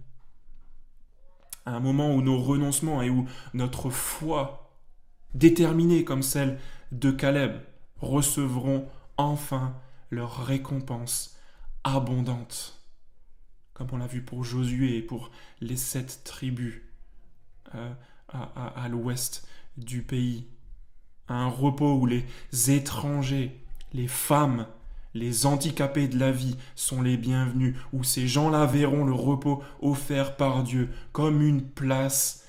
un 1.65 1.79
moment 1.79 2.13
où 2.13 2.21
nos 2.21 2.39
renoncements 2.39 3.01
et 3.01 3.09
où 3.09 3.27
notre 3.53 3.89
foi, 3.89 4.70
déterminée 5.33 6.03
comme 6.03 6.23
celle 6.23 6.59
de 6.91 7.11
Caleb 7.11 7.61
recevront 7.99 8.87
enfin 9.17 9.75
leur 10.09 10.45
récompense 10.45 11.37
abondante, 11.83 12.81
comme 13.73 13.87
on 13.91 13.97
l'a 13.97 14.07
vu 14.07 14.21
pour 14.21 14.43
Josué 14.43 14.97
et 14.97 15.01
pour 15.01 15.31
les 15.61 15.77
sept 15.77 16.21
tribus 16.23 16.81
euh, 17.75 17.93
à, 18.29 18.87
l'ouest 18.89 19.47
du 19.77 20.01
pays. 20.01 20.47
Un 21.27 21.47
repos 21.47 21.95
où 21.95 22.05
les 22.05 22.25
étrangers, 22.69 23.63
les 23.93 24.07
femmes, 24.07 24.67
les 25.13 25.45
handicapés 25.45 26.07
de 26.07 26.17
la 26.17 26.31
vie 26.31 26.57
sont 26.75 27.01
les 27.01 27.17
bienvenus, 27.17 27.75
où 27.93 28.03
ces 28.03 28.27
gens-là 28.27 28.65
verront 28.65 29.05
le 29.05 29.13
repos 29.13 29.63
offert 29.81 30.35
par 30.37 30.63
Dieu 30.63 30.89
comme 31.11 31.41
une 31.41 31.63
place 31.63 32.40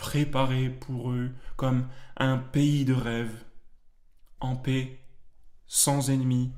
préparée 0.00 0.70
pour 0.70 1.10
eux, 1.10 1.28
comme 1.56 1.86
un 2.16 2.38
pays 2.38 2.86
de 2.86 2.94
rêve 2.94 3.44
en 4.40 4.56
paix, 4.56 4.98
sans 5.66 6.08
ennemis, 6.08 6.52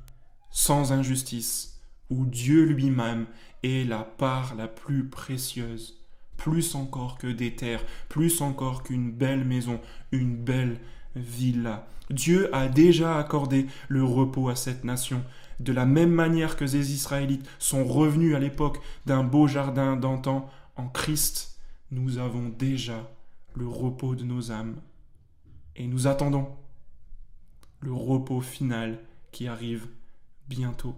sans 0.49 0.93
injustice, 0.93 1.81
où 2.09 2.25
Dieu 2.25 2.63
lui-même 2.63 3.25
est 3.61 3.85
la 3.85 3.99
part 3.99 4.55
la 4.55 4.69
plus 4.69 5.09
précieuse, 5.09 5.99
plus 6.37 6.73
encore 6.73 7.17
que 7.17 7.27
des 7.27 7.53
terres, 7.53 7.83
plus 8.07 8.39
encore 8.39 8.81
qu'une 8.81 9.11
belle 9.11 9.43
maison, 9.43 9.81
une 10.13 10.37
belle 10.37 10.79
villa. 11.17 11.85
Dieu 12.09 12.49
a 12.55 12.69
déjà 12.69 13.19
accordé 13.19 13.67
le 13.89 14.05
repos 14.05 14.47
à 14.47 14.55
cette 14.55 14.85
nation, 14.85 15.21
de 15.59 15.73
la 15.73 15.85
même 15.85 16.13
manière 16.13 16.55
que 16.55 16.63
les 16.63 16.93
Israélites 16.93 17.45
sont 17.59 17.83
revenus 17.83 18.35
à 18.35 18.39
l'époque 18.39 18.79
d'un 19.05 19.25
beau 19.25 19.47
jardin 19.47 19.97
d'antan 19.97 20.49
en 20.77 20.87
Christ, 20.87 21.59
nous 21.91 22.17
avons 22.19 22.47
déjà 22.47 23.12
le 23.55 23.67
repos 23.67 24.15
de 24.15 24.23
nos 24.23 24.51
âmes. 24.51 24.81
Et 25.75 25.87
nous 25.87 26.07
attendons 26.07 26.55
le 27.79 27.93
repos 27.93 28.41
final 28.41 28.99
qui 29.31 29.47
arrive 29.47 29.87
bientôt. 30.47 30.95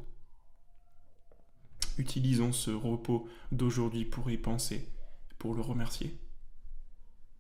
Utilisons 1.98 2.52
ce 2.52 2.72
repos 2.72 3.28
d'aujourd'hui 3.52 4.06
pour 4.06 4.30
y 4.30 4.38
penser, 4.38 4.90
pour 5.38 5.56
le 5.56 5.62
remercier. 5.62 6.20